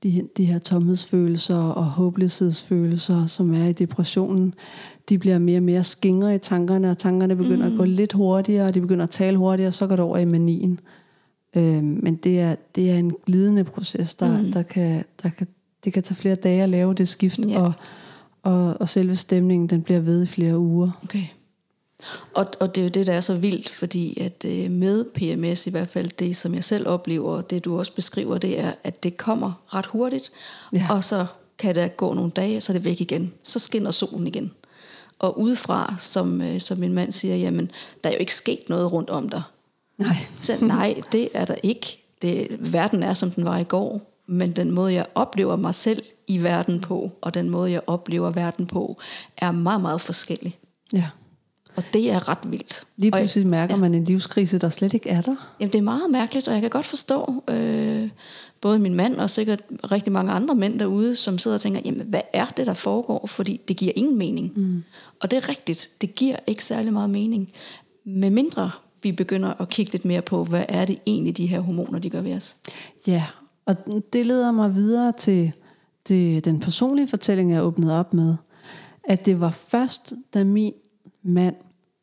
[0.03, 4.53] de, de her tomhedsfølelser og håbløshedsfølelser, som er i depressionen,
[5.09, 7.73] de bliver mere og mere skingre i tankerne, og tankerne begynder mm.
[7.73, 10.17] at gå lidt hurtigere, og de begynder at tale hurtigere, og så går det over
[10.17, 10.79] i manien.
[11.55, 14.51] Øhm, men det er, det er en glidende proces, der, mm.
[14.51, 15.47] der, kan, der kan,
[15.83, 17.61] det kan tage flere dage at lave det skift, Ja.
[17.61, 17.73] og,
[18.43, 20.99] og, og selve stemningen, den bliver ved i flere uger.
[21.03, 21.23] Okay.
[22.33, 25.67] Og, og det er jo det, der er så vildt, fordi at øh, med PMS
[25.67, 28.71] i hvert fald, det som jeg selv oplever, og det du også beskriver, det er,
[28.83, 30.31] at det kommer ret hurtigt,
[30.73, 30.87] Ja.
[30.89, 31.25] og så
[31.57, 33.33] kan der gå nogle dage, så er det væk igen.
[33.43, 34.51] Så skinner solen igen.
[35.19, 37.71] Og udefra, som, øh, som min mand siger, jamen,
[38.03, 39.41] der er jo ikke sket noget rundt om dig.
[39.97, 40.15] Nej.
[40.41, 41.97] Så nej, det er der ikke.
[42.21, 46.03] Det, verden er, som den var i går, men den måde, jeg oplever mig selv
[46.27, 48.97] i verden på, og den måde, jeg oplever verden på,
[49.37, 50.57] er meget, meget forskellig.
[50.93, 51.05] Ja.
[51.75, 52.83] Og det er ret vildt.
[52.97, 55.35] Lige pludselig mærker man en livskrise, der slet ikke er der.
[55.59, 58.09] Jamen, det er meget mærkeligt, og jeg kan godt forstå øh,
[58.61, 62.01] både min mand og sikkert rigtig mange andre mænd derude, som sidder og tænker, jamen,
[62.07, 63.27] hvad er det, der foregår?
[63.27, 64.51] Fordi det giver ingen mening.
[64.55, 64.83] Mm.
[65.21, 67.51] Og det er rigtigt, det giver ikke særlig meget mening.
[68.05, 68.71] Med mindre
[69.03, 72.09] vi begynder at kigge lidt mere på, hvad er det egentlig, de her hormoner, de
[72.09, 72.57] gør ved os.
[73.07, 73.25] Ja,
[73.65, 73.75] og
[74.13, 75.51] det leder mig videre til,
[76.05, 78.35] til den personlige fortælling, jeg åbnede op med.
[79.03, 80.73] At det var først, da min
[81.23, 81.55] mand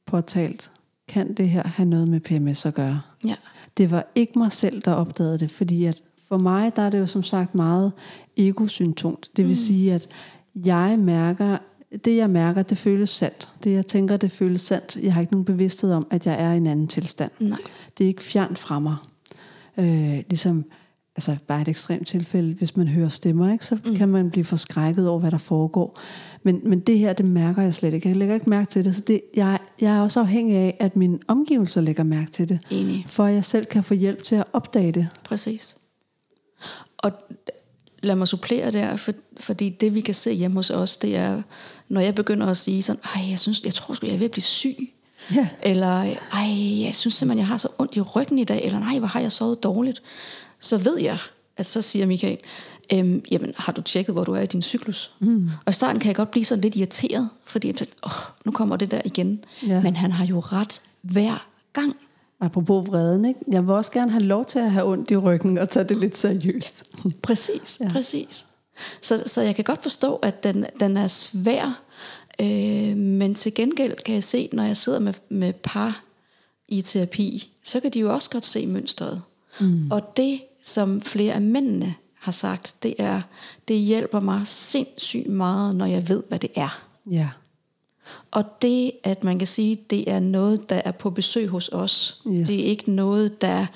[0.06, 0.72] påtalt,
[1.08, 3.00] kan det her have noget med PMS at gøre.
[3.24, 3.34] Ja.
[3.76, 6.98] Det var ikke mig selv, der opdagede det, fordi at for mig, der er det
[6.98, 7.92] jo som sagt meget
[8.36, 9.30] egosymptomt.
[9.36, 9.54] Det vil mm.
[9.54, 10.08] sige, at
[10.54, 11.58] jeg mærker,
[12.04, 13.50] det jeg mærker, det føles sandt.
[13.64, 14.96] Det jeg tænker, det føles sandt.
[14.96, 17.30] Jeg har ikke nogen bevidsthed om, at jeg er i en anden tilstand.
[17.38, 17.58] Nej.
[17.98, 18.96] Det er ikke fjernt fra mig.
[19.78, 20.64] Øh, ligesom,
[21.18, 23.96] altså bare et ekstremt tilfælde, hvis man hører stemmer, ikke, så mm.
[23.96, 26.00] kan man blive forskrækket over, hvad der foregår.
[26.42, 28.08] Men, men det her, det mærker jeg slet ikke.
[28.08, 28.94] Jeg lægger ikke mærke til det.
[28.94, 32.58] Så det, jeg, jeg er også afhængig af, at mine omgivelser lægger mærke til det.
[32.70, 33.04] Enig.
[33.08, 35.08] For at jeg selv kan få hjælp til at opdage det.
[35.24, 35.76] Præcis.
[36.98, 37.12] Og
[38.02, 41.42] lad mig supplere der, for, fordi det vi kan se hjemme hos os, det er,
[41.88, 44.24] når jeg begynder at sige sådan, ej, jeg, synes, jeg tror sgu, jeg er ved
[44.24, 44.76] at blive syg.
[45.34, 45.48] Ja.
[45.62, 48.98] Eller, ej, jeg synes simpelthen, jeg har så ondt i ryggen i dag, eller nej,
[48.98, 50.02] hvor har jeg sovet dårligt.
[50.60, 51.18] Så ved jeg,
[51.56, 52.38] at så siger Michael,
[52.92, 55.12] øhm, jamen har du tjekket, hvor du er i din cyklus?
[55.20, 55.50] Mm.
[55.66, 58.52] Og i starten kan jeg godt blive sådan lidt irriteret, fordi jeg tænker, åh, nu
[58.52, 59.44] kommer det der igen.
[59.66, 59.82] Ja.
[59.82, 61.96] Men han har jo ret hver gang.
[62.40, 63.40] Apropos vreden, ikke?
[63.52, 65.96] jeg vil også gerne have lov til at have ondt i ryggen og tage det
[65.96, 66.84] lidt seriøst.
[67.22, 67.88] Præcis, ja.
[67.88, 68.46] præcis.
[69.02, 71.82] Så, så jeg kan godt forstå, at den, den er svær,
[72.40, 76.04] øh, men til gengæld kan jeg se, når jeg sidder med, med par
[76.68, 79.22] i terapi, så kan de jo også godt se mønstret.
[79.60, 79.90] Mm.
[79.90, 83.20] Og det, som flere af mændene har sagt, det er,
[83.68, 86.84] det hjælper mig sindssygt meget, når jeg ved, hvad det er.
[87.10, 87.28] Ja.
[88.30, 92.22] Og det, at man kan sige, det er noget, der er på besøg hos os.
[92.28, 92.48] Yes.
[92.48, 93.66] Det er ikke noget, der...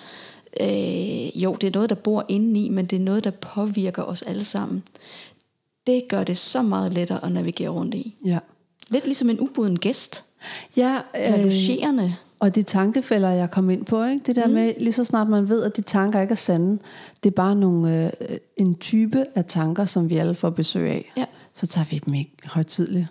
[0.61, 4.23] Øh, jo, det er noget, der bor indeni, men det er noget, der påvirker os
[4.23, 4.83] alle sammen.
[5.87, 8.15] Det gør det så meget lettere at navigere rundt i.
[8.25, 8.39] Ja.
[8.89, 10.25] Lidt ligesom en ubuden gæst.
[10.77, 12.17] Ja, Øh, logerende.
[12.43, 14.23] Og de tankefælder, jeg kom ind på, ikke?
[14.27, 14.53] det der mm.
[14.53, 16.79] med, lige så snart man ved, at de tanker ikke er sande,
[17.23, 21.13] det er bare nogle, øh, en type af tanker, som vi alle får besøg af,
[21.17, 21.25] Ja.
[21.55, 23.07] så tager vi dem ikke højtidligt.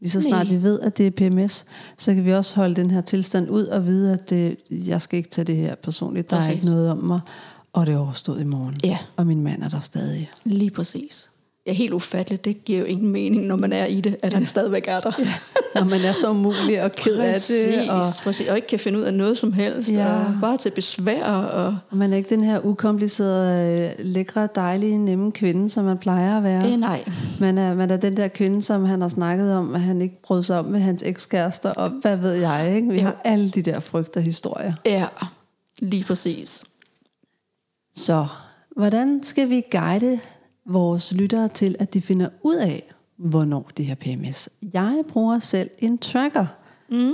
[0.00, 0.56] Lige så snart Nej.
[0.56, 1.64] vi ved, at det er PMS,
[1.98, 5.16] så kan vi også holde den her tilstand ud og vide, at det, jeg skal
[5.16, 6.30] ikke tage det her personligt.
[6.30, 6.54] Der er Præcis.
[6.54, 7.20] ikke noget om mig,
[7.72, 8.76] og det er overstået i morgen.
[8.84, 8.98] Ja.
[9.16, 10.30] Og min mand er der stadig.
[10.44, 11.30] Lige præcis.
[11.66, 12.44] Ja, helt ufatteligt.
[12.44, 15.12] Det giver jo ingen mening, når man er i det, at han stadigvæk er der.
[15.18, 15.34] Ja.
[15.74, 18.48] Når man er så umulig og ked af det, og præcis, præcis.
[18.48, 19.92] Og ikke kan finde ud af noget som helst.
[19.92, 20.14] Ja.
[20.14, 21.24] Og bare til besvær.
[21.24, 26.36] Og, og man er ikke den her ukomplicerede, lækre, dejlige, nemme kvinde, som man plejer
[26.36, 26.72] at være.
[26.72, 27.04] øh, nej.
[27.40, 30.22] Man er, man er den der kvinde, som han har snakket om, at han ikke
[30.22, 32.88] brød sig om med hans ekskærester, og hvad ved jeg, ikke?
[32.88, 33.02] Vi Ja.
[33.02, 34.72] har alle de der frygter historier.
[34.86, 35.06] Ja,
[35.78, 36.64] lige præcis.
[37.94, 38.26] Så
[38.76, 40.20] hvordan skal vi guide
[40.66, 42.82] vores lyttere til, at de finder ud af,
[43.16, 44.48] hvornår de har PMS?
[44.74, 46.46] Jeg bruger selv en tracker.
[46.88, 47.12] Mm.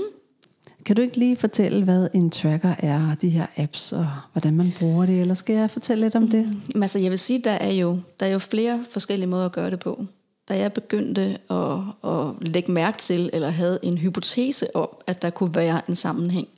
[0.84, 4.56] Kan du ikke lige fortælle, hvad en tracker er, og de her apps, og hvordan
[4.56, 6.56] man bruger det, eller skal jeg fortælle lidt om det?
[6.74, 9.52] Men altså, jeg vil sige, der er jo der er jo flere forskellige måder at
[9.52, 10.04] gøre det på.
[10.48, 11.78] Da jeg begyndte at,
[12.11, 16.48] at lægge mærke til, eller havde en hypotese om, at der kunne være en sammenhæng,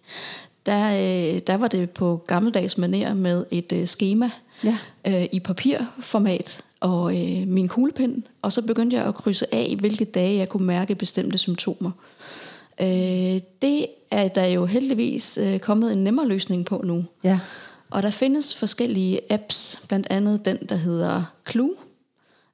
[0.67, 4.31] der, øh, der var det på gammeldags manér med et øh, schema
[4.65, 4.79] Ja.
[5.07, 10.05] øh, i papirformat og øh, min kuglepen, og så begyndte jeg at krydse af, hvilke
[10.05, 11.91] dage jeg kunne mærke bestemte symptomer.
[12.81, 17.05] Øh, det er der jo heldigvis øh, kommet en nemmere løsning på nu.
[17.25, 17.41] Ja.
[17.91, 21.75] Og der findes forskellige apps, blandt andet den, der hedder Clue,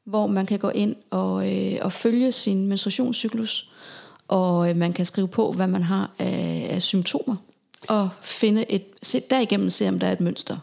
[0.04, 3.70] hvor man kan gå ind og, øh, og følge sin menstruationscyklus,
[4.28, 7.36] og øh, man kan skrive på, hvad man har af, af symptomer,
[7.88, 10.56] og finde et, se, derigennem se, om der er et mønster.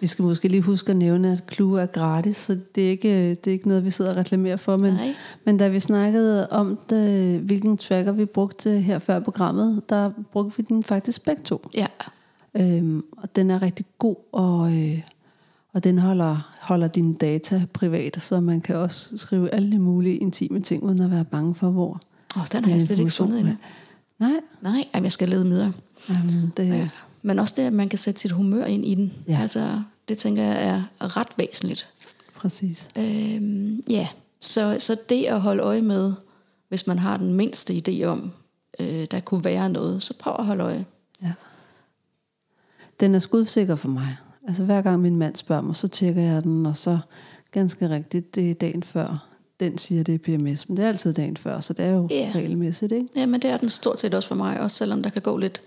[0.00, 3.30] Vi skal måske lige huske at nævne, at Clue er gratis, så det er ikke,
[3.30, 4.76] det er ikke noget, vi sidder og reklamerer for.
[4.76, 5.14] Men, Nej.
[5.44, 10.56] men da vi snakkede om, det, hvilken tracker vi brugte her før programmet, der brugte
[10.56, 11.68] vi den faktisk begge to.
[11.74, 11.86] Ja,
[12.56, 15.00] Øhm, og den er rigtig god, og, øh,
[15.72, 20.60] og den holder, holder dine data privat, så man kan også skrive alle mulige intime
[20.60, 22.00] ting, uden at være bange for, hvor
[22.36, 23.54] oh, den har jeg slet ikke fundet endnu.
[24.18, 24.30] Nej,
[24.62, 25.72] Nej, jamen, jeg skal lede videre.
[26.08, 26.88] jamen, det, ja.
[27.26, 29.12] Men også det, at man kan sætte sit humør ind i den.
[29.28, 29.38] Ja.
[29.42, 30.64] Altså, det tænker jeg
[31.00, 31.88] er ret væsentligt.
[32.36, 32.88] præcis.
[32.98, 34.08] Øhm, ja,
[34.40, 36.12] så, så det at holde øje med,
[36.68, 38.30] hvis man har den mindste idé om,
[38.80, 40.84] øh, der kunne være noget, så prøv at holde øje.
[41.22, 41.32] Ja.
[43.00, 44.16] Den er skudsikker for mig.
[44.48, 46.98] Altså hver gang min mand spørger mig, så tjekker jeg den, og så
[47.50, 49.28] ganske rigtigt, det er dagen før.
[49.60, 52.08] Den siger, det er PMS, men det er altid dagen før, så det er jo
[52.10, 52.30] Ja.
[52.34, 53.08] regelmæssigt, ikke?
[53.16, 55.36] Ja, men det er den stort set også for mig, også selvom der kan gå
[55.36, 55.62] lidt,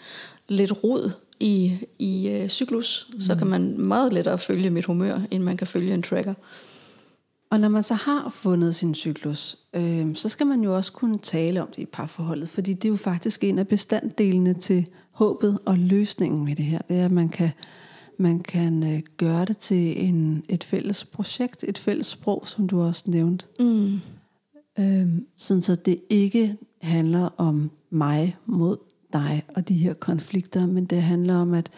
[0.48, 3.20] lidt rod i, i øh, cyklus, mm.
[3.20, 6.34] så kan man meget lettere følge mit humør, end man kan følge en tracker.
[7.50, 11.18] Og når man så har fundet sin cyklus, øh, så skal man jo også kunne
[11.18, 15.60] tale om det i parforholdet, fordi det er jo faktisk en af bestanddelene til håbet
[15.66, 16.80] og løsningen med det her.
[16.90, 17.50] Det er, at man kan,
[18.18, 22.82] man kan øh, gøre det til en, et fælles projekt, et fælles sprog, som du
[22.82, 23.46] også nævnte.
[23.60, 24.00] Mm.
[24.80, 28.78] Øhm, sådan så det ikke handler om mig mod
[29.14, 31.70] dig og de her konflikter, men det handler om, at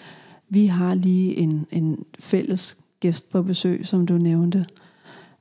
[0.49, 4.65] vi har lige en, en fælles gæst på besøg, som du nævnte.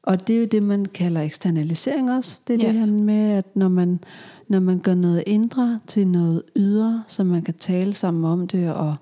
[0.03, 2.41] Og det er jo det, man kalder eksternalisering også.
[2.49, 2.73] Det er Ja.
[2.73, 4.01] det her med, at når man,
[4.49, 8.73] når man gør noget indre til noget ydre, så man kan tale sammen om det
[8.75, 8.97] og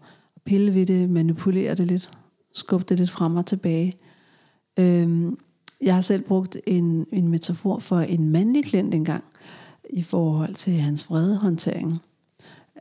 [0.44, 2.11] pille ved det, manipulere det lidt,
[2.55, 3.92] skubbe det lidt frem og tilbage.
[4.79, 5.38] Øhm,
[5.83, 9.25] jeg har selv brugt en, en metafor for en mandlig klient engang,
[9.90, 11.99] i forhold til hans vredehåndtering.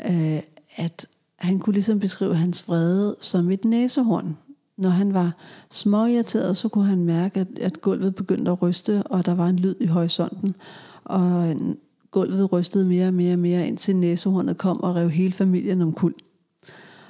[0.09, 0.39] Øh,
[0.75, 1.05] at
[1.35, 4.37] han kunne ligesom beskrive hans vrede som et næsehorn.
[4.77, 5.35] Når han var
[5.71, 9.59] småirriteret, så kunne han mærke, at, at gulvet begyndte at ryste, og der var en
[9.59, 10.55] lyd i horisonten.
[11.03, 11.77] Og en-
[12.11, 15.93] gulvet rystede mere og mere og mere, indtil næsehornet kom og rev hele familien om
[15.93, 16.13] kul.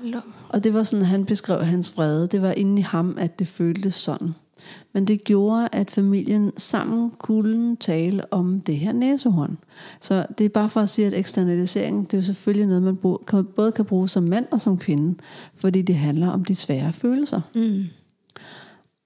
[0.04, 0.20] Lå.
[0.50, 2.28] Og det var sådan, han beskrev hans vrede.
[2.28, 4.34] Det var inde i ham, at det føltes sådan.
[4.94, 9.58] Men det gjorde, at familien sammen kunne tale om det her næsehorn.
[10.02, 12.96] Så det er bare for at sige, at eksternalisering, det er jo selvfølgelig noget, man
[13.56, 15.16] både kan bruge som mand og som kvinde,
[15.56, 17.42] fordi det handler om de svære følelser.
[17.56, 17.84] Mm.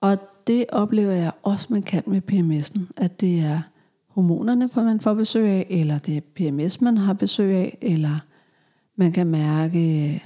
[0.02, 3.62] Og det oplever jeg også, man kan med PMS'en, at det er
[4.08, 8.20] hormonerne, for man får besøg af, eller det er PMS, man har besøg af, eller
[8.96, 10.24] man kan mærke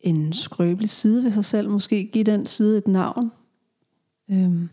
[0.00, 3.32] en skrøbelig side ved sig selv, måske give den side et navn.
[4.32, 4.68] Øhm,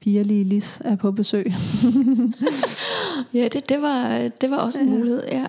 [0.00, 1.46] Pia Lilis er på besøg.
[3.34, 5.46] ja, det, det, var, det var også en mulighed, ja.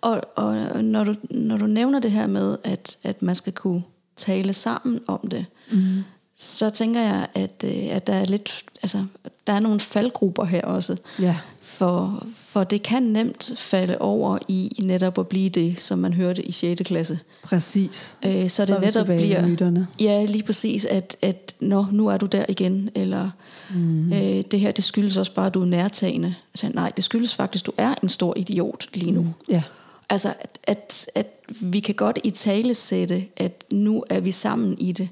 [0.00, 3.82] Og, og når, du, når du nævner det her med, at, at man skal kunne
[4.16, 6.04] tale sammen om det, mm.
[6.36, 9.04] så tænker jeg, at, øh, at der er lidt, altså,
[9.46, 10.96] der er nogle faldgrupper her også.
[11.20, 11.36] Ja.
[11.76, 16.42] For, for det kan nemt falde over i netop at blive det, som man hørte
[16.42, 16.82] i 6.
[16.84, 17.18] klasse.
[17.42, 18.16] Præcis.
[18.24, 19.84] Øh, så, så det netop bliver...
[20.00, 23.30] Ja, lige præcis, at, at Nå, nu er du der igen, eller
[23.74, 24.12] mm.
[24.12, 26.34] øh, det her, det skyldes også bare, at du er nærtagende.
[26.54, 29.22] Altså, nej, det skyldes faktisk, at du er en stor idiot lige nu.
[29.22, 29.32] Mm.
[29.48, 29.62] Ja.
[30.10, 31.26] Altså, at, at, at
[31.60, 35.08] vi kan godt i tale sætte, at nu er vi sammen i det.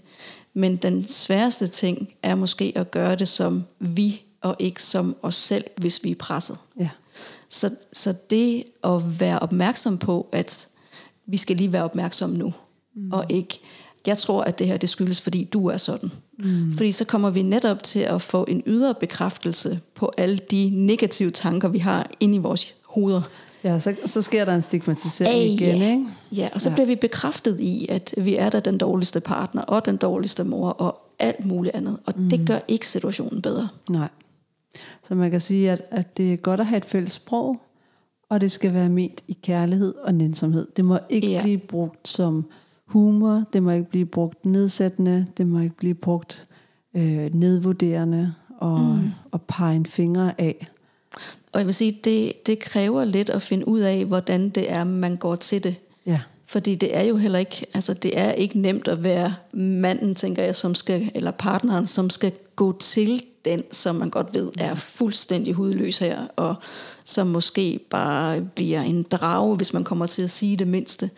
[0.55, 5.35] Men den sværeste ting er måske at gøre det som vi og ikke som os
[5.35, 6.59] selv, hvis vi er presset.
[6.81, 6.91] Ja.
[7.49, 10.69] Så, så det at være opmærksom på, at
[11.27, 12.55] vi skal lige være opmærksom nu,
[12.95, 13.13] mm.
[13.13, 13.61] og ikke,
[14.07, 16.13] jeg tror, at det her det skyldes, fordi du er sådan.
[16.39, 16.73] Mm.
[16.77, 21.31] Fordi så kommer vi netop til at få en ydre bekræftelse på alle de negative
[21.31, 23.23] tanker, vi har inde i vores hoveder.
[23.65, 25.91] Ja, så, så sker der en stigmatisering Ay, igen, ja.
[25.91, 26.07] ikke?
[26.33, 26.75] Ja, og så ja.
[26.75, 30.71] bliver vi bekræftet i, at vi er der den dårligste partner, og den dårligste mor,
[30.71, 31.99] og alt muligt andet.
[32.07, 32.31] Og mm.
[32.31, 33.69] det gør ikke situationen bedre.
[33.89, 34.09] Nej.
[35.03, 37.61] Så man kan sige, at, at det er godt at have et fælles sprog,
[38.29, 40.69] og det skal være ment i kærlighed og nænsomhed.
[40.77, 41.43] Det må ikke ja.
[41.43, 42.45] blive brugt som
[42.87, 46.47] humor, det må ikke blive brugt nedsættende, det må ikke blive brugt
[46.95, 49.11] øh, nedvurderende og, mm.
[49.31, 50.67] og pege en finger af.
[51.53, 54.85] Og jeg vil sige, det, det kræver lidt at finde ud af, hvordan det er,
[54.85, 55.77] man går til det.
[56.07, 56.21] Ja.
[56.55, 60.43] Fordi det er jo heller ikke, altså det er ikke nemt at være manden, tænker
[60.43, 64.75] jeg, som skal, eller partneren, som skal gå til den, som man godt ved er
[64.75, 66.55] fuldstændig hudløs her, og
[67.05, 71.11] som måske bare bliver en drage, hvis man kommer til at sige det mindste.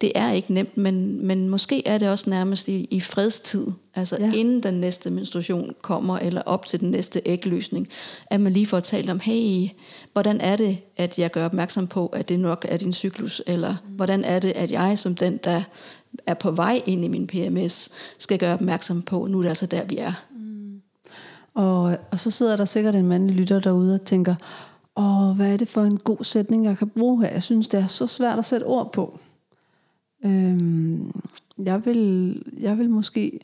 [0.00, 4.16] Det er ikke nemt, men, men måske er det også nærmest i, i fredstid, altså
[4.20, 4.32] ja.
[4.34, 7.88] inden den næste menstruation kommer, eller op til den næste ægløsning,
[8.26, 9.68] at man lige får talt om, hey,
[10.12, 13.70] hvordan er det, at jeg gør opmærksom på, at det nok er din cyklus, eller
[13.70, 13.96] mm.
[13.96, 15.62] hvordan er det, at jeg som den, der
[16.26, 19.66] er på vej ind i min PMS, skal gøre opmærksom på, nu er det altså
[19.66, 20.12] der, vi er.
[21.54, 24.34] Og, og så sidder der sikkert en mandlig lytter derude og tænker,
[24.96, 27.32] åh, hvad er det for en god sætning, jeg kan bruge her?
[27.32, 29.18] Jeg synes, det er så svært at sætte ord på.
[30.24, 31.12] Øhm,
[31.64, 33.40] jeg, vil, jeg vil måske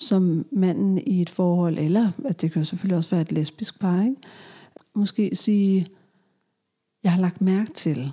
[0.00, 4.02] som manden i et forhold, eller at det kan selvfølgelig også være et lesbisk par,
[4.02, 4.16] ikke?
[4.94, 5.86] måske sige,
[7.04, 8.12] jeg har lagt mærke til,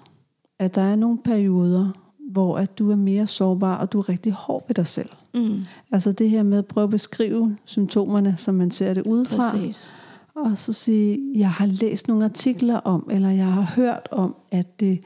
[0.60, 1.92] at der er nogle perioder,
[2.32, 5.10] hvor at du er mere sårbar, og du er rigtig hård ved dig selv.
[5.34, 5.62] Mm.
[5.92, 9.52] Altså det her med at prøve at beskrive symptomerne, som man ser det udefra.
[9.52, 9.94] Præcis.
[10.36, 14.80] Og så sige, jeg har læst nogle artikler om, eller jeg har hørt om, at
[14.80, 15.00] det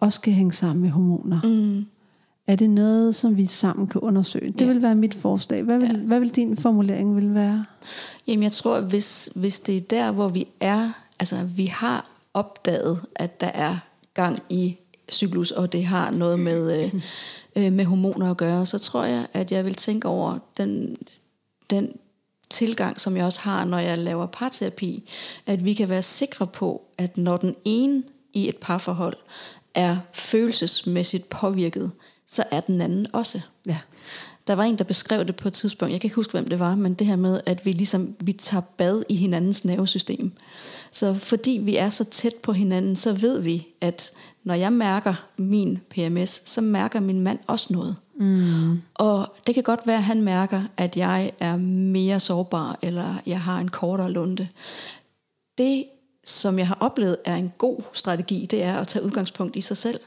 [0.00, 1.40] også kan hænge sammen med hormoner.
[1.44, 1.86] Mm.
[2.46, 4.52] Er det noget, som vi sammen kan undersøge?
[4.52, 4.66] Det ja.
[4.66, 5.62] vil være mit forslag.
[5.62, 5.96] Hvad vil, ja.
[5.96, 7.64] hvad vil din formulering vil være?
[8.26, 12.98] Jamen jeg tror, hvis, hvis det er der, hvor vi er, altså vi har opdaget,
[13.16, 13.76] at der er
[14.14, 14.76] gang i
[15.10, 16.94] cyklus, og det har noget med, øh,
[17.56, 20.96] øh, med hormoner at gøre, så tror jeg, at jeg vil tænke over den,
[21.70, 21.92] den
[22.52, 25.10] tilgang, som jeg også har, når jeg laver parterapi,
[25.46, 29.16] at vi kan være sikre på, at når den ene i et parforhold
[29.74, 31.90] er følelsesmæssigt påvirket,
[32.28, 33.40] så er den anden også.
[33.66, 33.78] Ja.
[34.46, 36.58] Der var en, der beskrev det på et tidspunkt, jeg kan ikke huske, hvem det
[36.58, 40.32] var, men det her med, at vi ligesom vi tager bad i hinandens nervesystem.
[40.92, 44.12] Så fordi vi er så tæt på hinanden, så ved vi, at
[44.44, 47.96] når jeg mærker min PMS, så mærker min mand også noget.
[48.14, 48.82] Mm.
[48.94, 53.40] Og det kan godt være, at han mærker, at jeg er mere sårbar, eller jeg
[53.40, 54.48] har en kortere lunde.
[55.58, 55.84] Det,
[56.24, 59.76] som jeg har oplevet, er en god strategi, det er at tage udgangspunkt i sig
[59.76, 60.00] selv.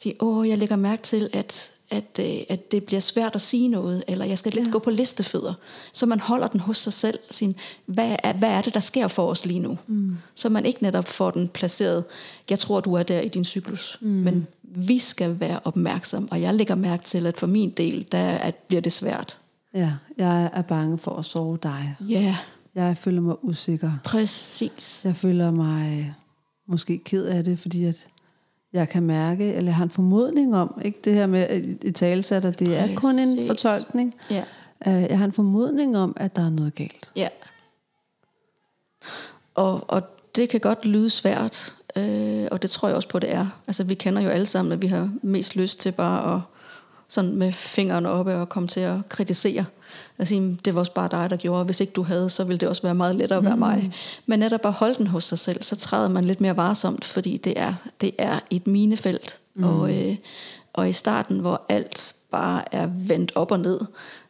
[0.00, 3.68] Sige, åh, jeg lægger mærke til, at at, øh, at det bliver svært at sige
[3.68, 4.70] noget, eller jeg skal lidt ja.
[4.70, 5.54] gå på listefødder.
[5.92, 7.18] Så man holder den hos sig selv.
[7.30, 7.54] Sin,
[7.86, 9.78] hvad, er, hvad er det, der sker for os lige nu?
[9.86, 10.16] Mm.
[10.34, 12.04] Så man ikke netop får den placeret,
[12.50, 13.98] jeg tror, du er der i din cyklus.
[14.00, 14.08] Mm.
[14.08, 18.30] Men vi skal være opmærksom, og jeg lægger mærke til, at for min del, der
[18.30, 19.38] at bliver det svært.
[19.74, 21.96] Ja, jeg er bange for at sove dig.
[22.08, 22.36] Ja.
[22.74, 23.92] Jeg føler mig usikker.
[24.04, 25.02] Præcis.
[25.04, 26.14] Jeg føler mig
[26.68, 28.08] måske ked af det, fordi at
[28.72, 32.50] jeg kan mærke, eller jeg har en formodning om, ikke det her med i talesætter,
[32.50, 32.94] det Præcis.
[32.94, 34.14] er kun en fortolkning.
[34.30, 34.44] Ja.
[34.86, 37.10] Øh, jeg har en formodning om, at der er noget galt.
[37.16, 37.28] Ja.
[39.54, 40.02] Og, og
[40.36, 43.46] det kan godt lyde svært, øh, og det tror jeg også på, det er.
[43.66, 46.40] Altså, vi kender jo alle sammen, at vi har mest lyst til bare at
[47.08, 49.64] sådan med fingrene oppe og komme til at kritisere.
[50.18, 51.64] Altså, det var også bare dig, der gjorde.
[51.64, 53.60] Hvis ikke du havde, så ville det også være meget lettere at være mm.
[53.60, 53.92] mig.
[54.26, 57.36] Men netop at holde den hos sig selv, så træder man lidt mere varsomt, fordi
[57.36, 59.38] det er, det er et minefelt.
[59.54, 59.64] Mm.
[59.64, 60.16] Og, øh,
[60.72, 63.80] og i starten, hvor alt bare er vendt op og ned,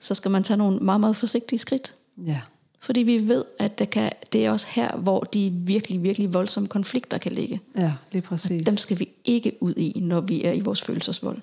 [0.01, 1.95] så skal man tage nogle meget, meget forsigtige skridt.
[2.27, 2.41] Ja.
[2.81, 6.69] Fordi vi ved, at det, kan, det er også her, hvor de virkelig, virkelig voldsomme
[6.69, 7.61] konflikter kan ligge.
[7.77, 8.61] Ja, lige præcis.
[8.61, 11.39] Og dem skal vi ikke ud i, når vi er i vores følelsesvold.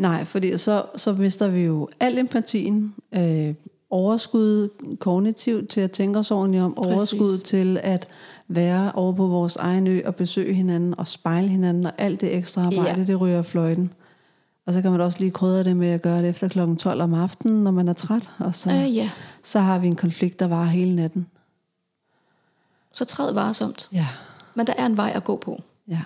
[0.00, 3.54] Nej, fordi så, så mister vi jo al empatien, øh,
[3.90, 4.68] overskud
[5.00, 6.92] kognitivt til at tænke os ordentligt om, Præcis.
[6.92, 8.08] overskud til at
[8.48, 12.36] være over på vores egen ø og besøge hinanden og spejle hinanden, og alt det
[12.36, 13.04] ekstra arbejde, ja.
[13.04, 13.92] det ryger fløjten.
[14.66, 16.76] Og så kan man også lige krydre det med at gøre det efter kl.
[16.76, 18.30] 12 om aftenen, når man er træt.
[18.38, 19.10] Og så, øh, ja.
[19.42, 21.26] så har vi en konflikt, der varer hele natten.
[22.92, 23.88] Så træd varsomt.
[23.92, 24.06] Ja.
[24.54, 25.62] Men der er en vej at gå på.
[25.88, 26.00] Ja.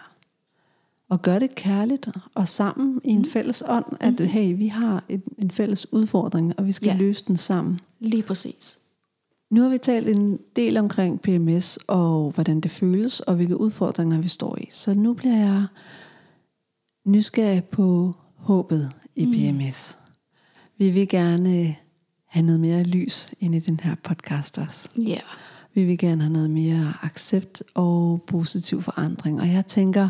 [1.14, 3.24] Og gør det kærligt og sammen i en mm.
[3.24, 4.26] fælles ånd, at mm.
[4.26, 6.96] hey, vi har en, en fælles udfordring, og vi skal ja.
[6.96, 7.80] løse den sammen.
[8.00, 8.78] Lige præcis.
[9.50, 14.20] Nu har vi talt en del omkring PMS og hvordan det føles, og hvilke udfordringer
[14.20, 14.68] vi står i.
[14.70, 15.66] Så nu bliver jeg
[17.06, 19.98] nysgerrig på håbet i PMS.
[19.98, 20.12] Mm.
[20.78, 21.76] Vi vil gerne
[22.26, 24.88] have noget mere lys ind i den her podcast også.
[24.96, 25.02] Ja.
[25.02, 25.22] Yeah.
[25.74, 29.40] Vi vil gerne have noget mere accept og positiv forandring.
[29.40, 30.08] Og jeg tænker,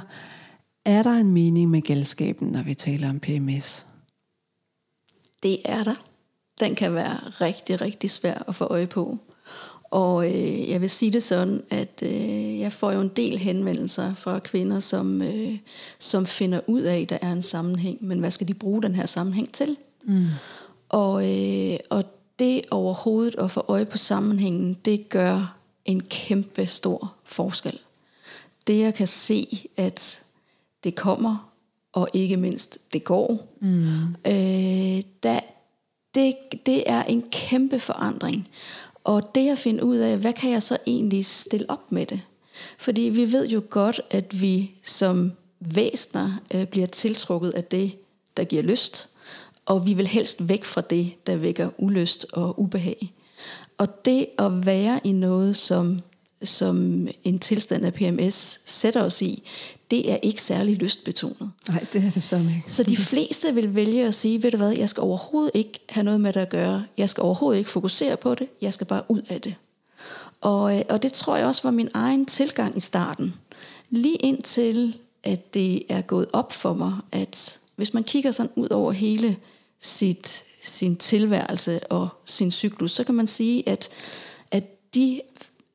[0.85, 3.87] er der en mening med gældskaben, når vi taler om PMS?
[5.43, 5.95] Det er der.
[6.61, 9.19] Den kan være rigtig, rigtig svær at få øje på.
[9.95, 14.15] Og øh, jeg vil sige det sådan, at øh, jeg får jo en del henvendelser
[14.15, 15.59] fra kvinder, som, øh,
[15.99, 18.95] som finder ud af, at der er en sammenhæng, men hvad skal de bruge den
[18.95, 19.77] her sammenhæng til?
[20.05, 20.27] Mm.
[20.89, 22.05] Og, øh, og
[22.39, 27.79] det overhovedet at få øje på sammenhængen, det gør en kæmpe stor forskel.
[28.67, 30.24] Det jeg kan se, at
[30.85, 31.53] det kommer,
[31.93, 34.03] og ikke mindst det går, mm.
[34.27, 35.41] øh, da,
[36.15, 38.49] det, det er en kæmpe forandring.
[39.05, 42.21] Og det at finde ud af, hvad kan jeg så egentlig stille op med det?
[42.79, 47.93] Fordi vi ved jo godt, at vi som væsner øh, bliver tiltrukket af det,
[48.37, 49.09] der giver lyst.
[49.67, 53.13] Og vi vil helst væk fra det, der vækker ulyst og ubehag.
[53.79, 56.01] Og det at være i noget, som,
[56.49, 59.43] som en tilstand af PMS sætter os i,
[59.91, 61.51] det er ikke særlig lystbetonet.
[61.69, 62.65] Nej, det er det så ikke.
[62.69, 66.05] Så de fleste vil vælge at sige, ved du hvad, jeg skal overhovedet ikke have
[66.05, 66.85] noget med det at gøre.
[66.97, 68.49] Jeg skal overhovedet ikke fokusere på det.
[68.61, 69.55] Jeg skal bare ud af det.
[70.41, 73.35] Og, øh, og det tror jeg også var min egen tilgang i starten.
[73.91, 78.69] Lige indtil, at det er gået op for mig, at hvis man kigger sådan ud
[78.69, 79.37] over hele
[79.81, 83.89] sit, sin tilværelse og sin cyklus, så kan man sige, at,
[84.51, 85.21] at de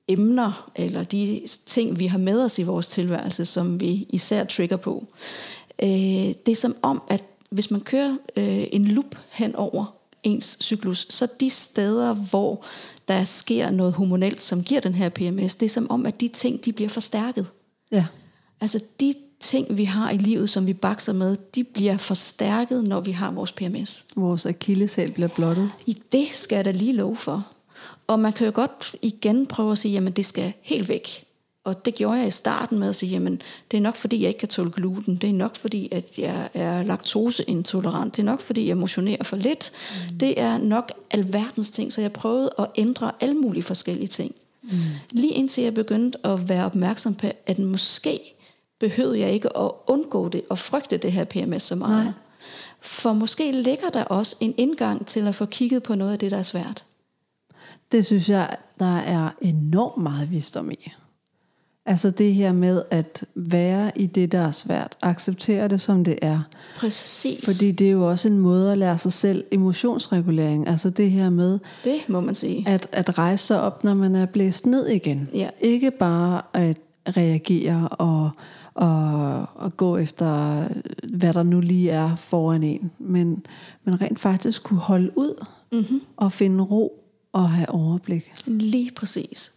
[0.10, 4.78] emner, eller de ting, vi har med os i vores tilværelse, som vi især trigger
[4.78, 5.08] på.
[5.84, 5.90] Øh,
[6.46, 11.08] det er som om, at hvis man kører øh, en loop hen over ens cyklus,
[11.10, 12.66] så de steder, hvor
[13.08, 16.28] der sker noget hormonelt, som giver den her PMS, det er som om, at de
[16.28, 17.48] ting, de bliver forstærket.
[17.92, 18.06] Ja.
[18.62, 23.00] Altså de ting, vi har i livet, som vi bakser med, de bliver forstærket, når
[23.00, 24.06] vi har vores PMS.
[24.16, 25.72] Vores akilleshæl bliver blottet.
[25.86, 27.48] I det skal jeg da lige love for.
[28.10, 31.26] Og man kan jo godt igen prøve at sige, jamen det skal helt væk.
[31.64, 33.42] Og det gjorde jeg i starten med at sige, jamen
[33.72, 35.16] det er nok fordi, jeg ikke kan tåle gluten.
[35.16, 38.16] Det er nok fordi, at jeg er laktoseintolerant.
[38.16, 39.72] Det er nok fordi, jeg motionerer for lidt.
[40.12, 40.18] Mm.
[40.18, 44.36] Det er nok alverdens ting, så jeg prøvede at ændre alle mulige forskellige ting.
[44.62, 44.70] Mm.
[45.12, 48.20] Lige indtil jeg begyndte at være opmærksom på, at måske
[48.80, 52.04] behøvede jeg ikke at undgå det og frygte det her PMS så meget.
[52.04, 52.14] Nej.
[52.82, 56.32] For måske ligger der også en indgang til at få kigget på noget af det,
[56.32, 56.84] der er svært.
[57.92, 60.92] Det synes jeg, der er enormt meget visdom i.
[61.86, 64.98] Altså det her med at være i det, der er svært.
[65.02, 66.40] Acceptere det, som det er.
[66.78, 67.46] Præcis.
[67.46, 70.68] Fordi det er jo også en måde at lære sig selv emotionsregulering.
[70.68, 71.60] Altså det her med...
[71.84, 72.64] Det må man sige.
[72.68, 75.30] At, at rejse sig op, når man er blæst ned igen.
[75.34, 75.50] Ja.
[75.62, 76.78] Ikke bare at
[77.08, 78.30] reagere og,
[78.74, 80.64] og, og gå efter,
[81.18, 82.92] hvad der nu lige er foran en.
[83.00, 83.46] Men,
[83.84, 86.02] men rent faktisk kunne holde ud mm-hmm.
[86.18, 87.04] og finde ro
[87.34, 88.34] at have overblik.
[88.46, 89.54] Lige præcis.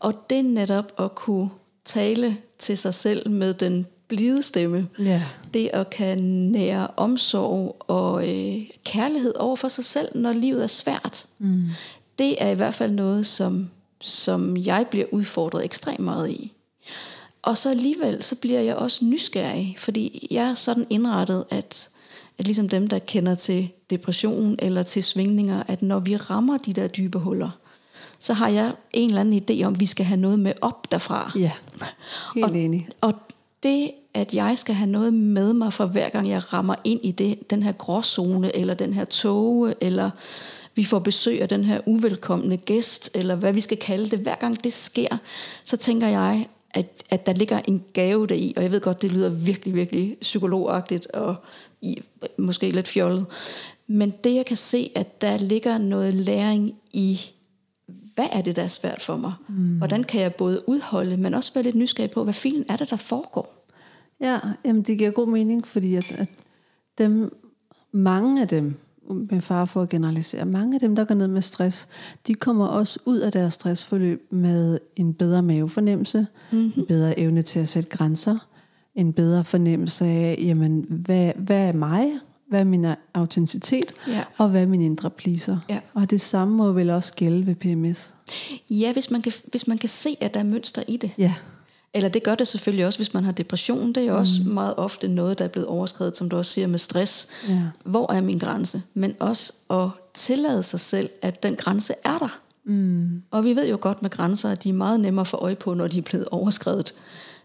[0.00, 1.50] Og det netop at kunne
[1.84, 4.88] tale til sig selv med den blide stemme.
[4.98, 5.22] Ja.
[5.54, 10.66] Det at kan nære omsorg og øh, kærlighed over for sig selv, når livet er
[10.66, 11.26] svært.
[11.38, 11.64] Mm.
[12.18, 13.70] Det er i hvert fald noget, som,
[14.00, 16.52] som jeg bliver udfordret ekstremt meget i.
[17.42, 21.88] Og så alligevel, så bliver jeg også nysgerrig, fordi jeg er sådan indrettet, at
[22.38, 26.72] at ligesom dem, der kender til depression eller til svingninger, at når vi rammer de
[26.72, 27.50] der dybe huller,
[28.18, 30.90] så har jeg en eller anden idé om, at vi skal have noget med op
[30.90, 31.32] derfra.
[31.36, 31.52] Ja,
[32.34, 32.88] helt og, enig.
[33.00, 33.14] Og
[33.62, 37.10] det, at jeg skal have noget med mig for hver gang jeg rammer ind i
[37.10, 40.10] det, den her gråzone, eller den her tåge, eller
[40.74, 44.34] vi får besøg af den her uvelkomne gæst, eller hvad vi skal kalde det, hver
[44.34, 45.16] gang det sker,
[45.64, 49.12] så tænker jeg, at, at der ligger en gave deri, og jeg ved godt, det
[49.12, 51.36] lyder virkelig, virkelig psykologagtigt, og
[51.82, 52.02] i,
[52.38, 53.26] måske lidt fjollet,
[53.86, 57.20] men det jeg kan se, at der ligger noget læring i,
[58.14, 59.32] hvad er det, der er svært for mig?
[59.48, 59.54] Mm.
[59.54, 62.90] Hvordan kan jeg både udholde, men også være lidt nysgerrig på, hvad filen er det,
[62.90, 63.66] der foregår?
[64.20, 66.28] Ja, jamen det giver god mening, fordi at, at
[66.98, 67.36] dem,
[67.92, 68.74] mange af dem,
[69.08, 71.88] med far for at generalisere, mange af dem, der går ned med stress,
[72.26, 76.72] de kommer også ud af deres stressforløb med en bedre mavefornemmelse, mm-hmm.
[76.76, 78.48] en bedre evne til at sætte grænser,
[78.94, 82.12] en bedre fornemmelse af, jamen, hvad, hvad er mig?
[82.48, 83.94] Hvad er min autenticitet?
[84.08, 84.24] Ja.
[84.38, 85.58] Og hvad er min indre pleaser?
[85.68, 85.80] Ja.
[85.94, 88.14] Og det samme må vel også gælde ved PMS.
[88.70, 91.10] Ja, hvis man kan, hvis man kan se, at der er mønster i det.
[91.18, 91.34] Ja,
[91.94, 93.88] Eller det gør det selvfølgelig også, hvis man har depression.
[93.88, 96.66] Det er jo også meget ofte noget, der er blevet overskrevet, som du også siger,
[96.66, 97.28] med stress.
[97.48, 97.60] Ja.
[97.84, 98.82] Hvor er min grænse?
[98.94, 102.40] Men også at tillade sig selv, at den grænse er der.
[102.64, 103.22] Mm.
[103.30, 105.54] Og vi ved jo godt med grænser, at de er meget nemmere at få øje
[105.54, 106.94] på, når de er blevet overskrevet.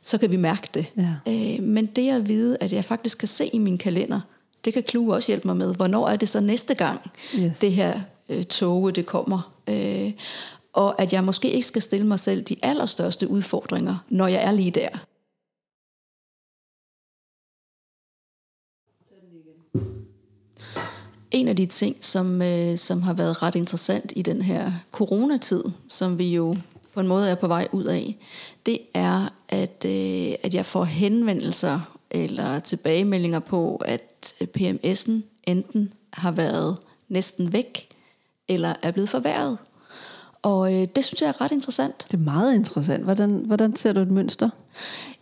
[0.07, 0.85] Så kan vi mærke det.
[0.97, 1.15] Ja.
[1.27, 4.21] Øh, men det at vide, at jeg faktisk kan se i min kalender,
[4.65, 5.75] det kan Klue også hjælpe mig med.
[5.75, 7.59] Hvornår er det så næste gang, Yes.
[7.59, 7.99] det her
[8.29, 9.53] øh, toge, det kommer?
[9.69, 10.11] Øh,
[10.73, 14.51] og at jeg måske ikke skal stille mig selv de allerstørste udfordringer, når jeg er
[14.51, 14.89] lige der.
[21.31, 25.63] En af de ting, som, øh, som har været ret interessant i den her coronatid,
[25.89, 26.57] som vi jo
[26.97, 28.17] på en måde er på vej ud af,
[28.65, 35.11] det er, at, øh, at jeg får henvendelser eller tilbagemeldinger på, at PMS'en
[35.43, 36.77] enten har været
[37.09, 37.87] næsten væk,
[38.47, 39.57] eller er blevet forværret.
[40.41, 42.05] Og øh, det synes jeg er ret interessant.
[42.11, 43.03] det er meget interessant.
[43.03, 44.49] Hvordan, hvordan ser du et mønster?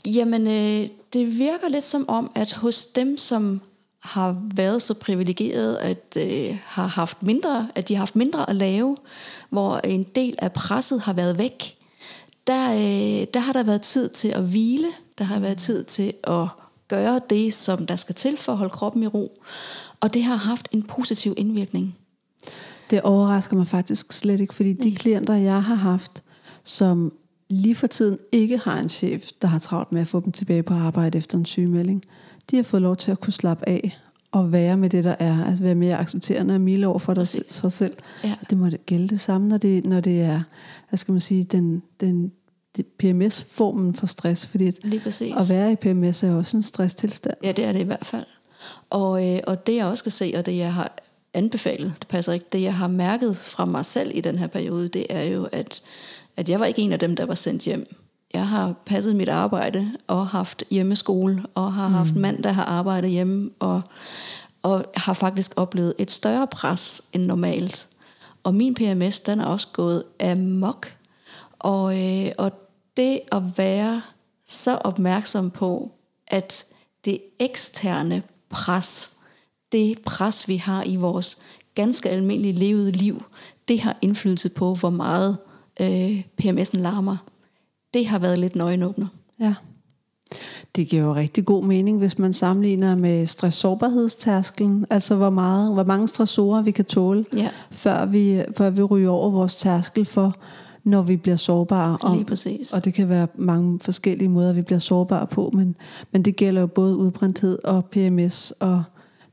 [0.05, 3.61] Jamen, øh, det virker lidt som om, at hos dem, som
[4.05, 8.55] har været så privilegeret, at øh, har haft mindre, at de har haft mindre at
[8.55, 8.97] lave,
[9.49, 11.77] hvor en del af presset har været væk,
[12.47, 14.87] der, øh, der har der været tid til at hvile,
[15.17, 16.47] der har været tid til at
[16.87, 19.41] gøre det, som der skal til for at holde kroppen i ro,
[19.99, 21.95] og det har haft en positiv indvirkning.
[22.89, 26.23] Det overrasker mig faktisk slet ikke, fordi de klienter, jeg har haft,
[26.63, 27.13] som
[27.49, 30.63] lige for tiden ikke har en chef, der har travlt med at få dem tilbage
[30.63, 32.03] på arbejde efter en sygemelding,
[32.51, 33.99] de har fået lov til at kunne slappe af
[34.31, 35.45] og være med det, der er.
[35.45, 37.43] Altså være mere accepterende og milde over for dig Præcis.
[37.53, 37.93] sig selv.
[38.23, 38.35] Ja.
[38.49, 40.41] Det må det gælde det samme, når det, når det er,
[40.89, 42.31] hvad skal man sige, den, den,
[42.75, 44.47] det PMS-formen for stress.
[44.47, 45.33] Fordi at, Lige præcis.
[45.37, 47.37] at være i PMS er også en stresstilstand.
[47.43, 48.25] Ja, det er det i hvert fald.
[48.89, 50.91] Og, øh, og det jeg også skal se, og det jeg har
[51.33, 54.87] anbefalet, det passer ikke, det jeg har mærket fra mig selv i den her periode,
[54.87, 55.81] det er jo, at,
[56.37, 57.85] at jeg var ikke en af dem, der var sendt hjem.
[58.33, 63.09] Jeg har passet mit arbejde og haft hjemmeskole, og har haft mand, der har arbejdet
[63.09, 63.81] hjemme, og,
[64.63, 67.87] og har faktisk oplevet et større pres end normalt.
[68.43, 70.97] Og min PMS, den er også gået amok.
[71.59, 72.51] Og, øh, og
[72.97, 74.01] det at være
[74.45, 75.91] så opmærksom på,
[76.27, 76.65] at
[77.05, 79.11] det eksterne pres,
[79.71, 81.37] det pres, vi har i vores
[81.75, 83.23] ganske almindelige levede liv,
[83.67, 85.37] det har indflydelse på, hvor meget
[85.81, 87.17] øh, PMS'en larmer.
[87.95, 89.07] Det har været lidt nøgenåbner.
[89.39, 89.53] Ja.
[90.75, 94.85] Det giver jo rigtig god mening, hvis man sammenligner med stress-sårbarhedstærskelen.
[94.89, 97.49] Altså hvor, meget, hvor mange stressorer vi kan tåle, Ja.
[97.71, 100.35] før, vi, før vi ryger over vores tærskel for,
[100.83, 101.97] når vi bliver sårbare.
[102.01, 102.73] Og, Lige præcis.
[102.73, 105.51] og det kan være mange forskellige måder, vi bliver sårbare på.
[105.53, 105.75] Men,
[106.11, 108.83] men det gælder jo både udbrændthed og PMS og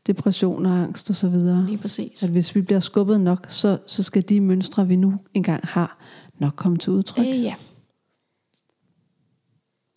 [0.06, 1.34] depression og angst osv.
[1.66, 2.22] Lige præcis.
[2.22, 5.98] At hvis vi bliver skubbet nok, så, så skal de mønstre, vi nu engang har,
[6.38, 7.26] nok komme til udtryk.
[7.26, 7.54] Øh, ja.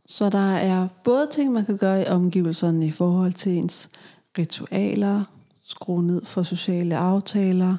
[0.05, 3.89] Så der er både ting, man kan gøre i omgivelserne i forhold til ens
[4.37, 5.23] ritualer,
[5.63, 7.77] skrue ned for sociale aftaler,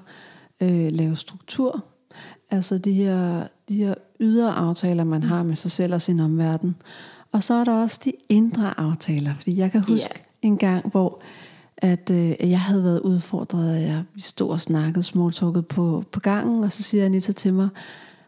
[0.60, 1.84] øh, lave struktur.
[2.50, 6.76] Altså de her, de her ydre aftaler, man har med sig selv og sin omverden.
[7.32, 9.34] Og så er der også de indre aftaler.
[9.34, 10.26] Fordi jeg kan huske yeah.
[10.42, 11.20] en gang, hvor
[11.76, 16.20] at øh, jeg havde været udfordret, og jeg, vi stod og snakkede smalltalket på, på
[16.20, 17.68] gangen, og så siger Anita til mig,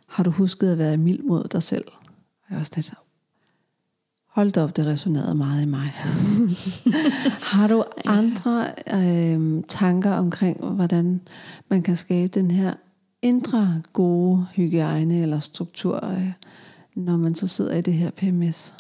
[0.06, 1.84] har du husket at være mild mod dig selv?
[1.88, 2.94] Og jeg var sådan lidt,
[4.38, 5.92] Hold da op, det resonerede meget i mig.
[7.52, 11.20] Har du andre øh, tanker omkring, hvordan
[11.68, 12.74] man kan skabe den her
[13.22, 16.32] indre gode hygiejne eller struktur, øh,
[16.94, 18.74] når man så sidder i det her PMS?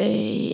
[0.00, 0.50] Øh,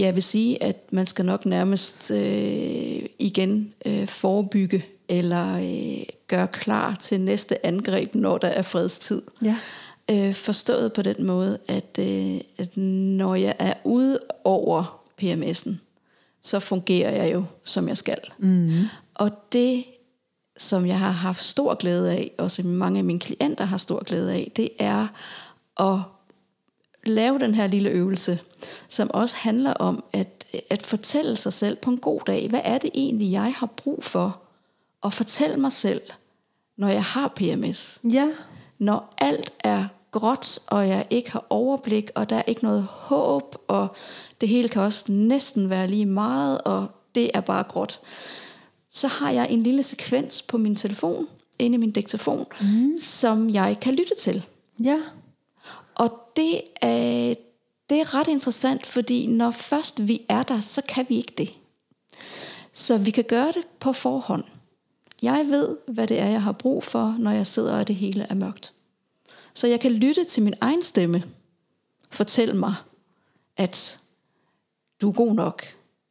[0.00, 6.48] jeg vil sige, at man skal nok nærmest øh, igen øh, forebygge eller øh, gøre
[6.48, 9.22] klar til næste angreb, når der er fredstid.
[9.44, 9.56] Ja.
[10.10, 15.72] Øh, forstået på den måde, at, øh, at når jeg er ude over PMS'en,
[16.42, 18.18] så fungerer jeg jo, som jeg skal.
[18.38, 18.84] Mm.
[19.14, 19.84] Og det,
[20.56, 24.04] som jeg har haft stor glæde af, og som mange af mine klienter har stor
[24.04, 25.08] glæde af, det er
[25.80, 25.98] at
[27.04, 28.38] lave den her lille øvelse,
[28.88, 32.78] som også handler om at, at fortælle sig selv på en god dag, hvad er
[32.78, 34.40] det egentlig, jeg har brug for
[35.04, 36.00] at fortælle mig selv,
[36.76, 38.00] når jeg har PMS.
[38.04, 38.28] Ja.
[38.82, 43.56] Når alt er gråt, og jeg ikke har overblik, og der er ikke noget håb,
[43.68, 43.88] og
[44.40, 48.00] det hele kan også næsten være lige meget, og det er bare gråt.
[48.90, 51.26] Så har jeg en lille sekvens på min telefon,
[51.58, 52.98] inde i min diktafon, mm.
[53.00, 54.46] som jeg kan lytte til.
[54.84, 54.98] Ja.
[55.94, 57.34] Og det er,
[57.90, 61.52] det er ret interessant, fordi når først vi er der, så kan vi ikke det.
[62.72, 64.44] Så vi kan gøre det på forhånd.
[65.22, 68.26] Jeg ved, hvad det er, jeg har brug for, når jeg sidder og det hele
[68.30, 68.72] er mørkt.
[69.54, 71.22] Så jeg kan lytte til min egen stemme.
[72.10, 72.74] Fortæl mig,
[73.56, 74.00] at
[75.00, 75.62] du er god nok.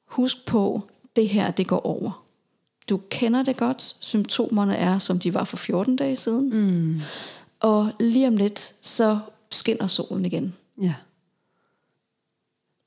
[0.05, 0.81] Husk på,
[1.15, 2.25] det her, det går over.
[2.89, 3.95] Du kender det godt.
[3.99, 6.49] Symptomerne er, som de var for 14 dage siden.
[6.49, 7.01] Mm.
[7.59, 9.19] Og lige om lidt, så
[9.51, 10.53] skinner solen igen.
[10.81, 10.95] Ja.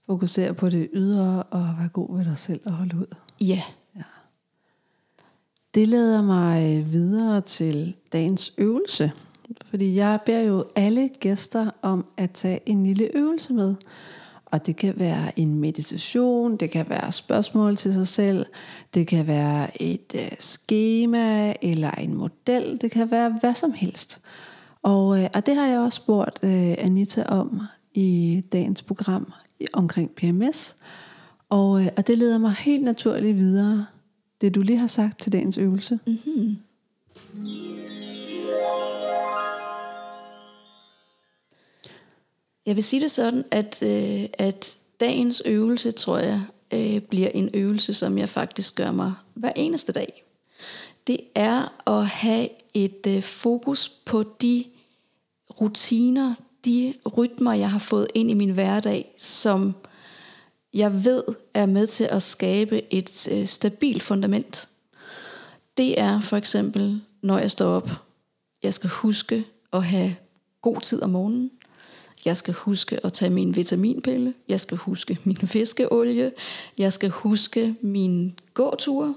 [0.06, 3.14] Fokusere på det ydre og være god ved dig selv og holde ud.
[3.40, 3.62] Ja.
[5.74, 9.12] Det leder mig øh, videre til dagens øvelse.
[9.70, 13.74] Fordi jeg beder jo alle gæster om at tage en lille øvelse med.
[14.46, 18.46] Og det kan være en meditation, det kan være spørgsmål til sig selv,
[18.94, 24.20] det kan være et øh, skema eller en model, det kan være hvad som helst.
[24.82, 27.62] Og, øh, og det har jeg også spurgt øh, Anita om
[27.94, 29.32] i dagens program
[29.72, 30.76] omkring PMS.
[31.48, 33.86] Og, øh, og det leder mig helt naturligt videre,
[34.44, 35.98] det du lige har sagt til dagens øvelse.
[36.06, 36.56] Mm-hmm.
[42.66, 46.42] Jeg vil sige det sådan, at, øh, at dagens øvelse, tror jeg,
[46.72, 50.24] øh, bliver en øvelse, som jeg faktisk gør mig hver eneste dag.
[51.06, 54.64] Det er at have et øh, fokus på de
[55.60, 56.34] rutiner,
[56.64, 59.74] de rytmer, jeg har fået ind i min hverdag, som
[60.74, 61.22] jeg ved
[61.54, 64.68] er med til at skabe et øh, stabilt fundament.
[65.76, 67.90] Det er for eksempel, når jeg står op,
[68.62, 70.16] jeg skal huske at have
[70.62, 71.50] god tid om morgenen.
[72.24, 74.34] Jeg skal huske at tage min vitaminpille.
[74.48, 76.32] Jeg skal huske min fiskeolie.
[76.78, 79.14] Jeg skal huske min gåture.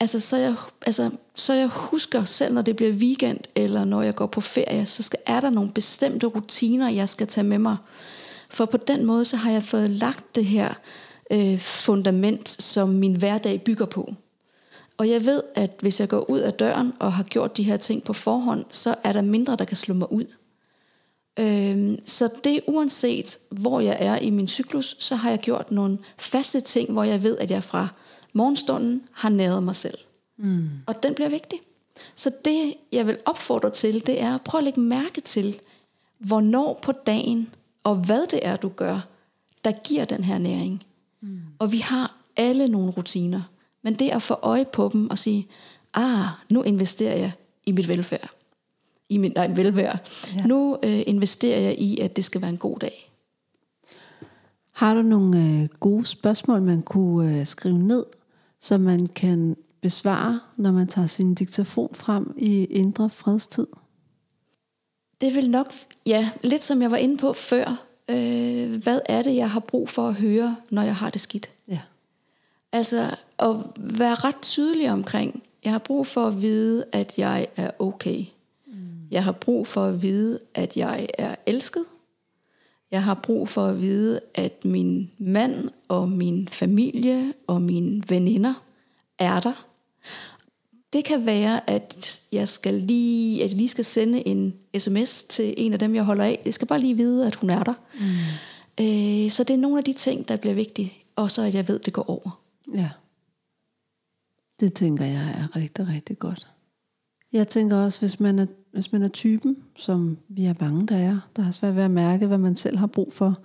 [0.00, 0.54] Altså så, jeg,
[0.86, 4.86] altså, så jeg husker selv, når det bliver weekend, eller når jeg går på ferie,
[4.86, 7.76] så skal, er der nogle bestemte rutiner, jeg skal tage med mig.
[8.50, 10.74] For på den måde, så har jeg fået lagt det her
[11.30, 14.14] øh, fundament, som min hverdag bygger på.
[14.96, 17.76] Og jeg ved, at hvis jeg går ud af døren og har gjort de her
[17.76, 20.24] ting på forhånd, så er der mindre, der kan slå mig ud.
[21.38, 25.98] Øh, så det uanset, hvor jeg er i min cyklus, så har jeg gjort nogle
[26.18, 27.88] faste ting, hvor jeg ved, at jeg fra
[28.32, 29.98] morgenstunden har næret mig selv.
[30.36, 30.68] Mm.
[30.86, 31.60] Og den bliver vigtig.
[32.14, 35.60] Så det, jeg vil opfordre til, det er at prøve at lægge mærke til,
[36.18, 37.54] hvornår på dagen,
[37.86, 39.08] og hvad det er, du gør,
[39.64, 40.82] der giver den her næring.
[41.20, 41.40] Mm.
[41.58, 43.42] Og vi har alle nogle rutiner.
[43.82, 45.46] Men det at få øje på dem og sige,
[45.94, 47.32] ah, nu investerer jeg
[47.66, 48.30] i mit velfærd.
[49.08, 49.98] I min, nej, velvære.
[50.36, 50.46] Ja.
[50.46, 53.12] Nu øh, investerer jeg i, at det skal være en god dag.
[54.72, 58.04] Har du nogle øh, gode spørgsmål, man kunne øh, skrive ned,
[58.60, 63.66] som man kan besvare, når man tager sin diktafon frem i indre fredstid?
[65.20, 65.72] Det vil nok,
[66.06, 67.86] ja, lidt som jeg var inde på før.
[68.10, 71.50] Øh, hvad er det, jeg har brug for at høre, når jeg har det skidt?
[71.68, 71.80] Ja.
[72.72, 77.70] Altså at være ret tydelig omkring, jeg har brug for at vide, at jeg er
[77.78, 78.24] okay.
[78.66, 78.74] Mm.
[79.10, 81.84] Jeg har brug for at vide, at jeg er elsket.
[82.90, 88.54] Jeg har brug for at vide, at min mand og min familie og mine veninder
[89.18, 89.65] er der.
[90.96, 95.54] Det kan være, at jeg skal lige, at jeg lige skal sende en sms til
[95.56, 96.42] en af dem, jeg holder af.
[96.44, 97.74] Jeg skal bare lige vide, at hun er der.
[97.94, 98.84] Mm.
[98.84, 100.92] Øh, så det er nogle af de ting, der bliver vigtige.
[101.16, 102.40] Og så at jeg ved, at det går over.
[102.74, 102.90] Ja.
[104.60, 106.46] Det tænker jeg er rigtig, rigtig godt.
[107.32, 110.96] Jeg tænker også, hvis man er, hvis man er typen, som vi er mange, der
[110.96, 113.38] er, der har svært ved at mærke, hvad man selv har brug for,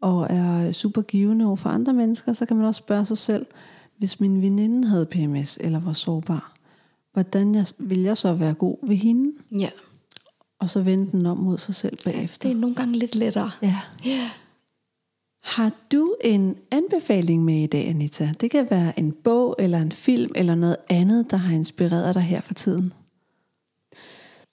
[0.00, 3.46] og er super givende over for andre mennesker, så kan man også spørge sig selv,
[3.98, 6.55] hvis min veninde havde PMS eller var sårbar,
[7.16, 9.32] hvordan jeg, vil jeg så være god ved hende?
[9.58, 9.70] Ja.
[10.60, 12.48] Og så vende den om mod sig selv bagefter.
[12.48, 13.50] Det er nogle gange lidt lettere.
[13.62, 13.76] Ja.
[14.04, 14.30] ja.
[15.42, 18.32] Har du en anbefaling med i dag, Anita?
[18.40, 22.22] Det kan være en bog, eller en film, eller noget andet, der har inspireret dig
[22.22, 22.92] her for tiden.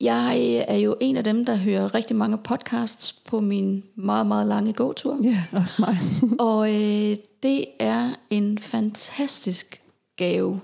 [0.02, 4.48] Jeg er jo en af dem, der hører rigtig mange podcasts på min meget, meget
[4.48, 5.20] lange gåtur.
[5.24, 5.98] Ja, også mig.
[6.50, 9.82] og øh, det er en fantastisk
[10.18, 10.62] gave.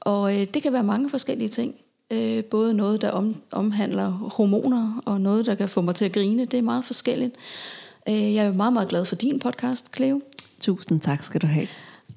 [0.00, 1.74] Og øh, det kan være mange forskellige ting.
[2.12, 6.12] Øh, både noget, der om, omhandler hormoner, og noget, der kan få mig til at
[6.12, 6.44] grine.
[6.44, 7.34] Det er meget forskelligt.
[8.08, 10.20] Øh, jeg er meget, meget glad for din podcast, Cleo.
[10.60, 11.68] Tusind tak skal du have.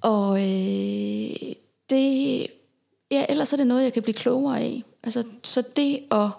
[0.02, 1.54] Og øh,
[1.90, 2.48] det,
[3.12, 4.84] ja, ellers er det noget, jeg kan blive klogere af.
[5.04, 6.30] Altså, så det at,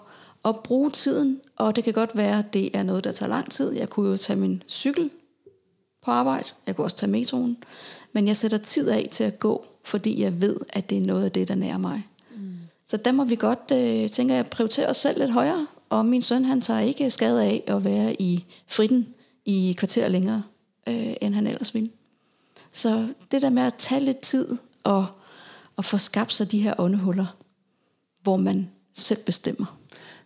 [0.45, 3.51] at bruge tiden, og det kan godt være, at det er noget, der tager lang
[3.51, 3.71] tid.
[3.71, 5.09] Jeg kunne jo tage min cykel
[6.05, 6.49] på arbejde.
[6.67, 7.57] Jeg kunne også tage metroen.
[8.13, 11.25] Men jeg sætter tid af til at gå, fordi jeg ved, at det er noget
[11.25, 12.07] af det, der nærer mig.
[12.35, 12.53] Mm.
[12.87, 15.67] Så der må vi godt, øh, tænker jeg, prioritere os selv lidt højere.
[15.89, 19.07] Og min søn, han tager ikke skade af at være i fritten
[19.45, 20.43] i kvarter længere,
[20.87, 21.89] øh, end han ellers ville.
[22.73, 25.05] Så det der med at tage lidt tid og,
[25.75, 27.35] og få skabt sig de her åndehuller,
[28.23, 29.77] hvor man selv bestemmer.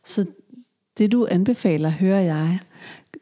[0.03, 0.25] Så
[0.97, 2.59] det du anbefaler, hører jeg,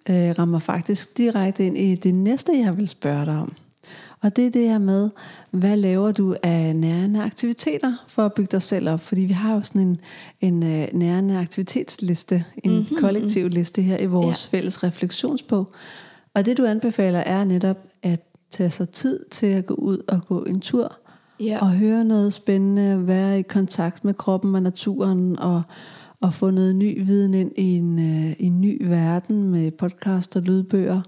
[0.10, 3.54] øh, rammer faktisk direkte ind i det næste, jeg vil spørge dig om.
[4.26, 5.10] Og det er det her med,
[5.52, 9.00] hvad laver du af nærende aktiviteter for at bygge dig selv op?
[9.00, 10.00] Fordi vi har jo sådan en,
[10.42, 12.98] en uh, nærende aktivitetsliste, en mm-hmm.
[12.98, 14.58] kollektiv liste her i vores ja.
[14.58, 15.72] fælles refleksionsbog.
[16.34, 18.20] Og det du anbefaler er netop at
[18.52, 20.98] tage sig tid til at gå ud og gå en tur.
[21.40, 21.60] Ja.
[21.62, 25.62] Og høre noget spændende, være i kontakt med kroppen og naturen, og,
[26.22, 28.00] og få noget ny viden ind i en,
[28.40, 31.02] i en ny verden med podcast og lydbøger.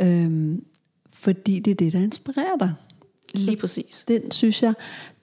[0.00, 0.64] Øhm,
[1.22, 2.74] fordi det er det, der inspirerer dig.
[3.34, 4.04] Lige præcis.
[4.08, 4.74] Den synes jeg,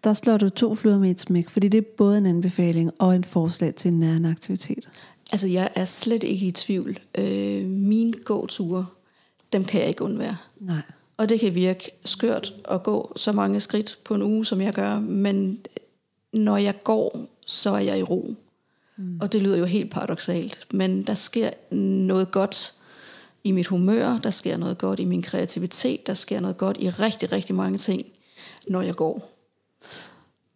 [0.04, 3.16] der slår du to flyder med et smæk, fordi det er både en anbefaling og
[3.16, 4.90] en forslag til en nærende aktivitet.
[5.32, 7.00] Altså, jeg er slet ikke i tvivl.
[7.16, 8.86] Øh, mine gåture,
[9.54, 10.38] dem kan jeg ikke undvære.
[10.60, 10.82] Nej.
[11.18, 14.74] Og det kan virke skørt at gå så mange skridt på en uge, som jeg
[14.74, 15.60] gør, men
[16.34, 18.36] når jeg går, så er jeg i ro.
[18.98, 19.20] Mm.
[19.22, 22.74] Og det lyder jo helt paradoxalt, men der sker noget godt
[23.50, 26.90] i mit humør, der sker noget godt i min kreativitet, der sker noget godt i
[26.90, 28.06] rigtig, rigtig mange ting,
[28.68, 29.32] når jeg går.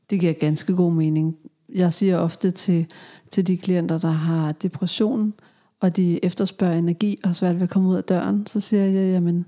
[0.10, 1.38] Det giver ganske god mening.
[1.76, 2.88] Jeg siger ofte til,
[3.32, 5.34] til de klienter, der har depression,
[5.80, 9.14] og de efterspørger energi og svært ved at komme ud af døren, så siger jeg,
[9.14, 9.46] jamen,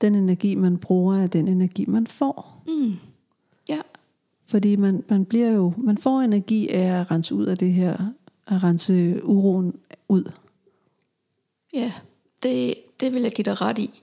[0.00, 2.62] den energi, man bruger, er den energi, man får.
[2.66, 2.92] Mm.
[3.68, 3.80] Ja.
[4.46, 7.96] Fordi man, man bliver jo, man får energi af at rense ud af det her,
[8.46, 9.74] at rense uroen
[10.08, 10.30] ud.
[11.72, 11.92] Ja
[12.44, 14.02] det, det vil jeg give dig ret i,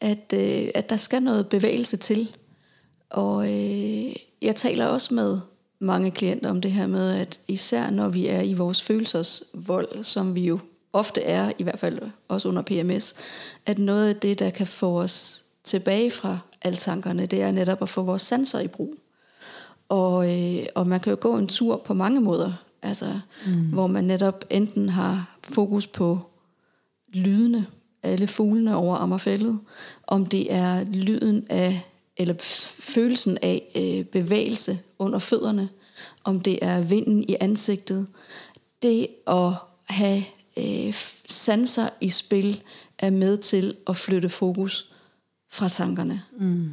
[0.00, 2.36] at, øh, at der skal noget bevægelse til.
[3.10, 4.12] Og øh,
[4.42, 5.38] jeg taler også med
[5.78, 10.34] mange klienter om det her med, at især når vi er i vores følelsesvold, som
[10.34, 10.58] vi jo
[10.92, 13.14] ofte er, i hvert fald også under PMS,
[13.66, 17.82] at noget af det, der kan få os tilbage fra alle tankerne, det er netop
[17.82, 18.94] at få vores sanser i brug.
[19.88, 23.52] Og, øh, og man kan jo gå en tur på mange måder, altså, mm.
[23.52, 26.20] hvor man netop enten har fokus på
[27.12, 27.66] lydene,
[28.06, 29.58] alle fuglene over Ammerfællet,
[30.06, 31.86] om det er lyden af,
[32.16, 32.34] eller
[32.78, 35.68] følelsen af øh, bevægelse under fødderne,
[36.24, 38.06] om det er vinden i ansigtet.
[38.82, 39.52] Det at
[39.84, 40.24] have
[40.58, 40.94] øh,
[41.28, 42.62] sanser i spil
[42.98, 44.90] er med til at flytte fokus
[45.50, 46.22] fra tankerne.
[46.38, 46.70] Mm.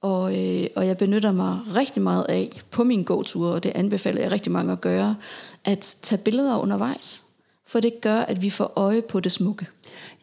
[0.00, 4.22] Og, øh, og jeg benytter mig rigtig meget af på min gåtur, og det anbefaler
[4.22, 5.16] jeg rigtig mange at gøre,
[5.64, 7.22] at tage billeder undervejs.
[7.66, 9.66] For det gør, at vi får øje på det smukke.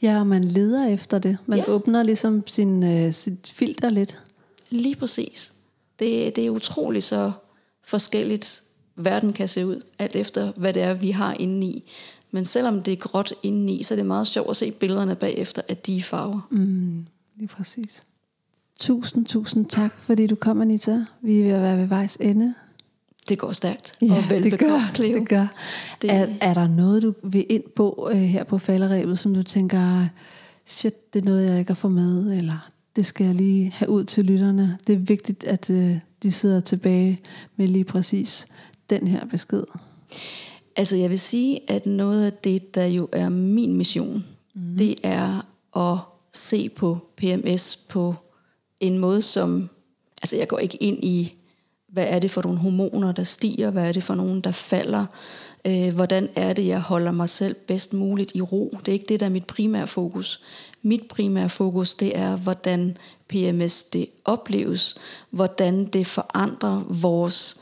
[0.03, 1.37] Ja, og man leder efter det.
[1.45, 1.69] Man ja.
[1.69, 4.23] åbner ligesom sin, øh, sit filter lidt.
[4.69, 5.53] Lige præcis.
[5.99, 7.31] Det, det er utroligt så
[7.83, 8.63] forskelligt,
[8.95, 11.91] verden kan se ud, alt efter hvad det er, vi har indeni.
[12.31, 15.61] Men selvom det er gråt indeni, så er det meget sjovt at se billederne bagefter,
[15.67, 16.47] at de er farver.
[16.51, 18.05] Mm, lige præcis.
[18.79, 21.05] Tusind, tusind tak, fordi du kom, Anita.
[21.21, 22.53] Vi er ved at være ved vejs ende.
[23.29, 23.95] Det går stærkt.
[24.01, 25.19] Ja, og det gør, Cleo.
[25.19, 25.47] det gør.
[26.01, 26.11] Det...
[26.11, 30.07] Er, er der noget, du vil ind på uh, her på falderæbet, som du tænker,
[30.65, 33.89] shit, det er noget, jeg ikke har fået med, eller det skal jeg lige have
[33.89, 34.77] ud til lytterne.
[34.87, 37.21] Det er vigtigt, at uh, de sidder tilbage
[37.55, 38.47] med lige præcis
[38.89, 39.63] den her besked.
[40.75, 44.77] Altså jeg vil sige, at noget af det, der jo er min mission, mm.
[44.77, 45.97] det er at
[46.33, 48.15] se på PMS på
[48.79, 49.69] en måde, som...
[50.21, 51.35] Altså jeg går ikke ind i
[51.93, 53.69] hvad er det for nogle hormoner, der stiger?
[53.69, 55.05] Hvad er det for nogle, der falder?
[55.65, 58.77] Øh, hvordan er det, jeg holder mig selv bedst muligt i ro?
[58.79, 60.41] Det er ikke det, der er mit primære fokus.
[60.81, 64.95] Mit primære fokus, det er, hvordan PMS det opleves.
[65.29, 67.57] Hvordan det forandrer vores,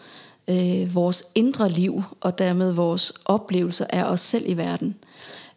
[0.47, 4.95] øh, vores indre liv, og dermed vores oplevelser af os selv i verden.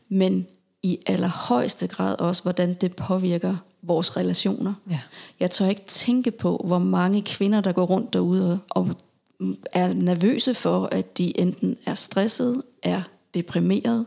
[0.09, 0.47] Men
[0.83, 3.57] i allerhøjeste grad også, hvordan det påvirker
[3.87, 4.74] vores relationer.
[4.91, 5.01] Ja.
[5.41, 8.89] Jeg tør ikke tænke på, hvor mange kvinder, der går rundt derude og
[9.72, 13.03] er nervøse for, at de enten er stresset, er
[13.35, 14.07] deprimeret.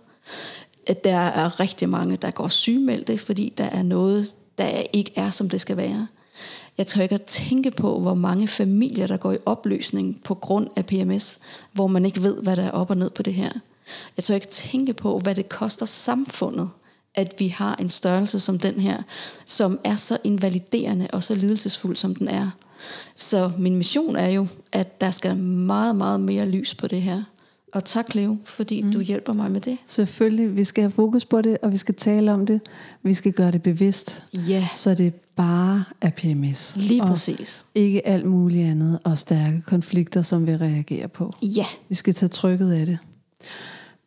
[0.88, 5.30] At der er rigtig mange, der går sygemeldte, fordi der er noget, der ikke er,
[5.30, 6.08] som det skal være.
[6.78, 10.68] Jeg tør ikke at tænke på, hvor mange familier, der går i opløsning på grund
[10.76, 11.40] af PMS,
[11.74, 13.52] hvor man ikke ved, hvad der er op og ned på det her.
[14.18, 16.70] Jeg tør ikke tænke på, hvad det koster samfundet,
[17.18, 19.02] at vi har en størrelse som den her,
[19.46, 22.50] som er så invaliderende og så lidelsesfuld, som den er.
[23.16, 27.24] Så min mission er jo, at der skal meget, meget mere lys på det her.
[27.74, 28.92] Og tak, Leo, fordi mm.
[28.92, 29.78] du hjælper mig med det.
[29.86, 32.62] Selvfølgelig, vi skal have fokus på det, og vi skal tale om det.
[33.04, 36.74] Vi skal gøre det bevidst, Ja, så det bare er PMS.
[36.76, 37.66] lige og præcis.
[37.76, 41.34] ikke alt muligt andet og stærke konflikter, som vi reagerer på.
[41.42, 42.98] Ja, Vi skal tage trykket af det.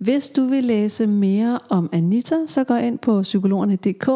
[0.01, 4.09] Hvis du vil læse mere om Anita, så gå ind på psykologerne.dk,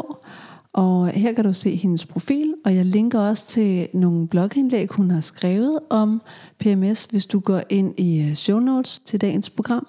[0.73, 5.11] og her kan du se hendes profil, og jeg linker også til nogle blogindlæg, hun
[5.11, 6.23] har skrevet om
[6.59, 9.87] PMS, hvis du går ind i øh, show notes til dagens program.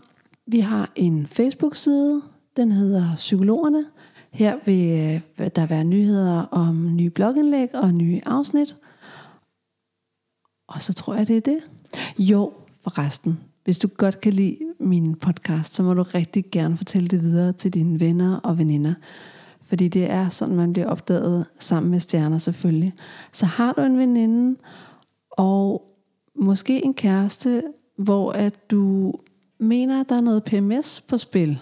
[0.47, 2.21] Vi har en Facebook-side,
[2.57, 3.85] den hedder Psykologerne.
[4.31, 8.75] Her vil øh, der være nyheder om nye blogindlæg og nye afsnit.
[10.67, 11.59] Og så tror jeg, det er det.
[12.19, 13.39] Jo, forresten.
[13.65, 17.53] Hvis du godt kan lide min podcast, så må du rigtig gerne fortælle det videre
[17.53, 18.93] til dine venner og veninder.
[19.61, 22.93] Fordi det er sådan, man bliver opdaget sammen med stjerner selvfølgelig.
[23.31, 24.59] Så har du en veninde,
[25.31, 25.95] og
[26.35, 27.63] måske en kæreste,
[27.97, 29.13] hvor at du
[29.59, 31.59] mener, at der er noget PMS på spil,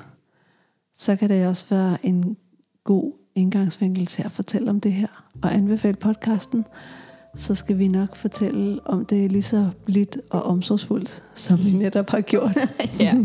[0.94, 2.38] så kan det også være en
[2.84, 6.66] god indgangsvinkel til at fortælle om det her og anbefale podcasten
[7.36, 12.10] så skal vi nok fortælle om det lige så blidt og omsorgsfuldt, som vi netop
[12.10, 12.58] har gjort.
[13.00, 13.16] ja.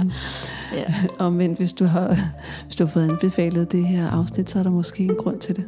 [0.75, 0.95] ja.
[1.19, 2.17] Omvendt, hvis du, har,
[2.65, 5.57] hvis du har fået anbefalet det her afsnit, så er der måske en grund til
[5.57, 5.65] det.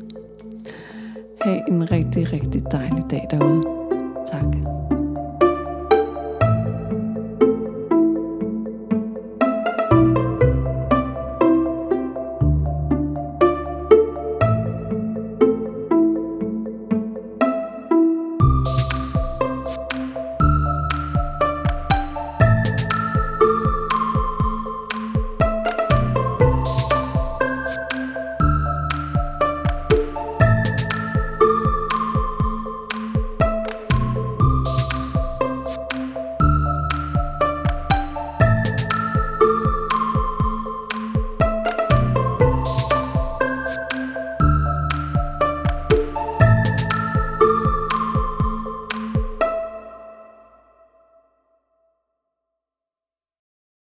[1.42, 3.62] Ha' en rigtig, rigtig dejlig dag derude.
[4.26, 4.99] Tak.